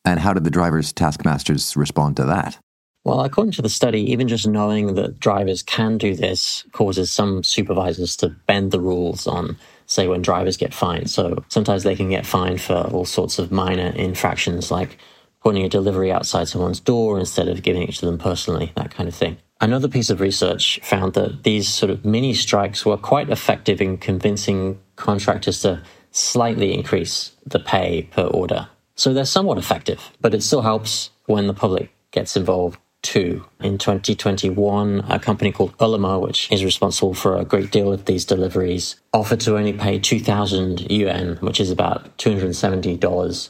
And 0.03 0.19
how 0.19 0.33
did 0.33 0.43
the 0.43 0.51
drivers' 0.51 0.91
taskmasters 0.91 1.77
respond 1.77 2.17
to 2.17 2.25
that? 2.25 2.59
Well, 3.05 3.21
according 3.21 3.53
to 3.53 3.61
the 3.61 3.69
study, 3.69 4.11
even 4.11 4.27
just 4.27 4.47
knowing 4.47 4.95
that 4.95 5.19
drivers 5.19 5.63
can 5.63 5.97
do 5.97 6.15
this 6.15 6.65
causes 6.73 7.11
some 7.11 7.43
supervisors 7.43 8.15
to 8.17 8.29
bend 8.29 8.71
the 8.71 8.79
rules 8.79 9.25
on, 9.25 9.57
say, 9.85 10.07
when 10.07 10.21
drivers 10.21 10.57
get 10.57 10.73
fined. 10.73 11.09
So 11.09 11.43
sometimes 11.47 11.83
they 11.83 11.95
can 11.95 12.09
get 12.09 12.25
fined 12.25 12.61
for 12.61 12.75
all 12.75 13.05
sorts 13.05 13.39
of 13.39 13.51
minor 13.51 13.87
infractions 13.95 14.69
like 14.69 14.97
putting 15.41 15.63
a 15.63 15.69
delivery 15.69 16.11
outside 16.11 16.49
someone's 16.49 16.81
door 16.81 17.17
instead 17.17 17.47
of 17.47 17.63
giving 17.63 17.83
it 17.83 17.93
to 17.95 18.05
them 18.05 18.17
personally, 18.17 18.73
that 18.75 18.91
kind 18.91 19.07
of 19.07 19.15
thing. 19.15 19.37
Another 19.61 19.87
piece 19.87 20.09
of 20.09 20.19
research 20.19 20.79
found 20.83 21.13
that 21.13 21.43
these 21.43 21.67
sort 21.67 21.89
of 21.89 22.03
mini 22.05 22.33
strikes 22.33 22.85
were 22.85 22.97
quite 22.97 23.29
effective 23.29 23.81
in 23.81 23.97
convincing 23.97 24.79
contractors 24.97 25.61
to 25.61 25.81
slightly 26.11 26.73
increase 26.73 27.31
the 27.45 27.59
pay 27.59 28.03
per 28.03 28.23
order. 28.23 28.67
So 28.95 29.13
they're 29.13 29.25
somewhat 29.25 29.57
effective, 29.57 30.11
but 30.19 30.33
it 30.33 30.43
still 30.43 30.61
helps 30.61 31.11
when 31.25 31.47
the 31.47 31.53
public 31.53 31.91
gets 32.11 32.35
involved 32.35 32.77
two. 33.01 33.45
In 33.59 33.77
2021, 33.77 35.05
a 35.09 35.19
company 35.19 35.51
called 35.51 35.73
Ele.me, 35.79 36.25
which 36.25 36.51
is 36.51 36.63
responsible 36.63 37.13
for 37.13 37.37
a 37.37 37.45
great 37.45 37.71
deal 37.71 37.91
of 37.91 38.05
these 38.05 38.25
deliveries, 38.25 38.95
offered 39.13 39.39
to 39.41 39.57
only 39.57 39.73
pay 39.73 39.99
2,000 39.99 40.91
yuan, 40.91 41.37
which 41.37 41.59
is 41.59 41.71
about 41.71 42.17
$270 42.17 43.49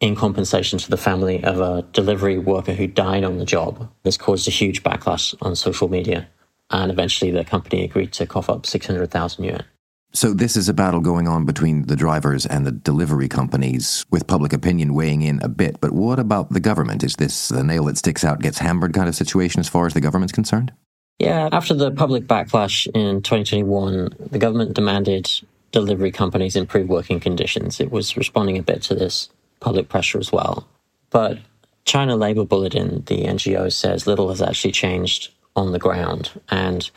in 0.00 0.14
compensation 0.14 0.78
to 0.78 0.90
the 0.90 0.96
family 0.96 1.42
of 1.42 1.60
a 1.60 1.82
delivery 1.92 2.38
worker 2.38 2.72
who 2.72 2.86
died 2.86 3.24
on 3.24 3.38
the 3.38 3.44
job. 3.44 3.90
This 4.04 4.16
caused 4.16 4.46
a 4.46 4.52
huge 4.52 4.82
backlash 4.82 5.34
on 5.42 5.56
social 5.56 5.88
media, 5.88 6.28
and 6.70 6.90
eventually 6.90 7.30
the 7.30 7.44
company 7.44 7.84
agreed 7.84 8.12
to 8.12 8.26
cough 8.26 8.50
up 8.50 8.66
600,000 8.66 9.44
yuan. 9.44 9.64
So, 10.12 10.32
this 10.32 10.56
is 10.56 10.68
a 10.68 10.74
battle 10.74 11.00
going 11.00 11.28
on 11.28 11.44
between 11.44 11.86
the 11.86 11.96
drivers 11.96 12.46
and 12.46 12.66
the 12.66 12.72
delivery 12.72 13.28
companies, 13.28 14.06
with 14.10 14.26
public 14.26 14.52
opinion 14.54 14.94
weighing 14.94 15.22
in 15.22 15.40
a 15.42 15.48
bit. 15.48 15.80
But 15.80 15.92
what 15.92 16.18
about 16.18 16.50
the 16.50 16.60
government? 16.60 17.04
Is 17.04 17.16
this 17.16 17.48
the 17.48 17.62
nail 17.62 17.84
that 17.84 17.98
sticks 17.98 18.24
out 18.24 18.40
gets 18.40 18.58
hammered 18.58 18.94
kind 18.94 19.08
of 19.08 19.14
situation 19.14 19.60
as 19.60 19.68
far 19.68 19.86
as 19.86 19.92
the 19.92 20.00
government's 20.00 20.32
concerned? 20.32 20.72
Yeah, 21.18 21.48
after 21.52 21.74
the 21.74 21.90
public 21.90 22.24
backlash 22.24 22.86
in 22.94 23.22
2021, 23.22 24.14
the 24.30 24.38
government 24.38 24.74
demanded 24.74 25.30
delivery 25.72 26.10
companies 26.10 26.56
improve 26.56 26.88
working 26.88 27.20
conditions. 27.20 27.80
It 27.80 27.90
was 27.90 28.16
responding 28.16 28.56
a 28.56 28.62
bit 28.62 28.82
to 28.82 28.94
this 28.94 29.28
public 29.60 29.88
pressure 29.88 30.18
as 30.18 30.32
well. 30.32 30.66
But 31.10 31.38
China 31.84 32.16
Labor 32.16 32.44
Bulletin, 32.44 33.02
the 33.06 33.24
NGO, 33.24 33.72
says 33.72 34.06
little 34.06 34.28
has 34.28 34.40
actually 34.40 34.72
changed 34.72 35.32
on 35.56 35.72
the 35.72 35.78
ground. 35.78 36.30
And 36.50 36.88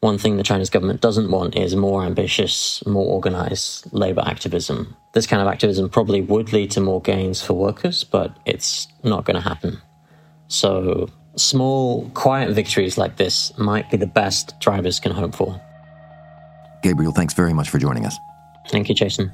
one 0.00 0.18
thing 0.18 0.36
the 0.36 0.42
Chinese 0.42 0.70
government 0.70 1.00
doesn't 1.00 1.30
want 1.30 1.56
is 1.56 1.74
more 1.74 2.04
ambitious, 2.04 2.84
more 2.86 3.06
organized 3.06 3.92
labor 3.92 4.22
activism. 4.24 4.94
This 5.12 5.26
kind 5.26 5.40
of 5.40 5.48
activism 5.48 5.88
probably 5.88 6.20
would 6.20 6.52
lead 6.52 6.70
to 6.72 6.80
more 6.80 7.00
gains 7.00 7.42
for 7.42 7.54
workers, 7.54 8.04
but 8.04 8.36
it's 8.44 8.86
not 9.02 9.24
going 9.24 9.36
to 9.36 9.40
happen. 9.40 9.80
So, 10.48 11.08
small, 11.36 12.10
quiet 12.10 12.52
victories 12.52 12.98
like 12.98 13.16
this 13.16 13.56
might 13.58 13.90
be 13.90 13.96
the 13.96 14.06
best 14.06 14.58
drivers 14.60 15.00
can 15.00 15.12
hope 15.12 15.34
for. 15.34 15.60
Gabriel, 16.82 17.12
thanks 17.12 17.34
very 17.34 17.52
much 17.52 17.70
for 17.70 17.78
joining 17.78 18.06
us. 18.06 18.16
Thank 18.68 18.88
you, 18.88 18.94
Jason. 18.94 19.32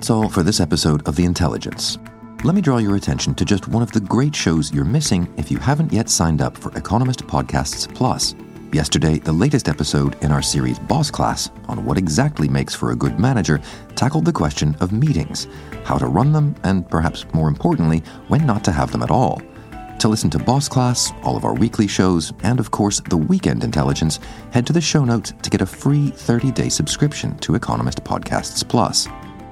That's 0.00 0.08
all 0.08 0.30
for 0.30 0.42
this 0.42 0.60
episode 0.60 1.06
of 1.06 1.14
The 1.14 1.26
Intelligence. 1.26 1.98
Let 2.42 2.54
me 2.54 2.62
draw 2.62 2.78
your 2.78 2.96
attention 2.96 3.34
to 3.34 3.44
just 3.44 3.68
one 3.68 3.82
of 3.82 3.92
the 3.92 4.00
great 4.00 4.34
shows 4.34 4.72
you're 4.72 4.82
missing 4.82 5.30
if 5.36 5.50
you 5.50 5.58
haven't 5.58 5.92
yet 5.92 6.08
signed 6.08 6.40
up 6.40 6.56
for 6.56 6.74
Economist 6.74 7.26
Podcasts 7.26 7.94
Plus. 7.94 8.34
Yesterday, 8.72 9.18
the 9.18 9.30
latest 9.30 9.68
episode 9.68 10.16
in 10.24 10.32
our 10.32 10.40
series 10.40 10.78
Boss 10.78 11.10
Class 11.10 11.50
on 11.68 11.84
what 11.84 11.98
exactly 11.98 12.48
makes 12.48 12.74
for 12.74 12.92
a 12.92 12.96
good 12.96 13.20
manager 13.20 13.60
tackled 13.94 14.24
the 14.24 14.32
question 14.32 14.74
of 14.80 14.90
meetings, 14.90 15.48
how 15.84 15.98
to 15.98 16.06
run 16.06 16.32
them, 16.32 16.54
and 16.62 16.88
perhaps 16.88 17.26
more 17.34 17.48
importantly, 17.48 18.02
when 18.28 18.46
not 18.46 18.64
to 18.64 18.72
have 18.72 18.92
them 18.92 19.02
at 19.02 19.10
all. 19.10 19.42
To 19.98 20.08
listen 20.08 20.30
to 20.30 20.38
Boss 20.38 20.66
Class, 20.66 21.12
all 21.24 21.36
of 21.36 21.44
our 21.44 21.54
weekly 21.54 21.86
shows, 21.86 22.32
and 22.42 22.58
of 22.58 22.70
course, 22.70 23.00
the 23.00 23.18
Weekend 23.18 23.64
Intelligence, 23.64 24.18
head 24.50 24.66
to 24.66 24.72
the 24.72 24.80
show 24.80 25.04
notes 25.04 25.34
to 25.42 25.50
get 25.50 25.60
a 25.60 25.66
free 25.66 26.08
30 26.08 26.52
day 26.52 26.70
subscription 26.70 27.36
to 27.40 27.54
Economist 27.54 28.02
Podcasts 28.02 28.66
Plus. 28.66 29.06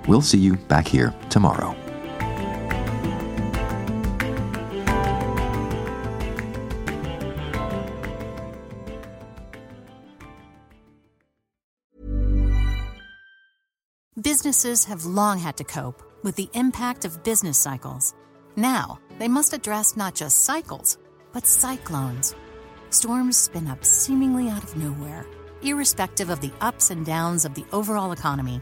We'll 0.08 0.22
see 0.22 0.38
you 0.38 0.56
back 0.56 0.88
here 0.88 1.14
tomorrow. 1.28 1.76
Businesses 14.20 14.84
have 14.86 15.04
long 15.04 15.38
had 15.38 15.58
to 15.58 15.64
cope 15.64 16.02
with 16.22 16.36
the 16.36 16.48
impact 16.54 17.04
of 17.04 17.22
business 17.22 17.58
cycles. 17.58 18.14
Now, 18.56 18.98
they 19.18 19.28
must 19.28 19.52
address 19.52 19.96
not 19.96 20.14
just 20.14 20.44
cycles, 20.44 20.98
but 21.32 21.46
cyclones. 21.46 22.34
Storms 22.90 23.36
spin 23.36 23.68
up 23.68 23.84
seemingly 23.84 24.48
out 24.48 24.64
of 24.64 24.76
nowhere, 24.76 25.26
irrespective 25.62 26.30
of 26.30 26.40
the 26.40 26.52
ups 26.62 26.90
and 26.90 27.04
downs 27.04 27.44
of 27.44 27.54
the 27.54 27.66
overall 27.72 28.12
economy. 28.12 28.60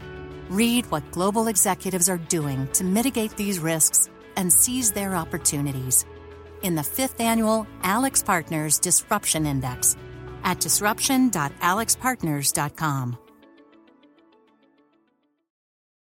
Read 0.49 0.89
what 0.91 1.09
global 1.11 1.47
executives 1.47 2.09
are 2.09 2.17
doing 2.17 2.67
to 2.73 2.83
mitigate 2.83 3.35
these 3.35 3.59
risks 3.59 4.09
and 4.35 4.51
seize 4.51 4.91
their 4.91 5.15
opportunities 5.15 6.05
in 6.61 6.75
the 6.75 6.83
fifth 6.83 7.19
annual 7.19 7.65
AlixPartners 7.83 8.79
Disruption 8.81 9.45
Index 9.45 9.95
at 10.43 10.59
disruption.alixpartners.com. 10.59 13.17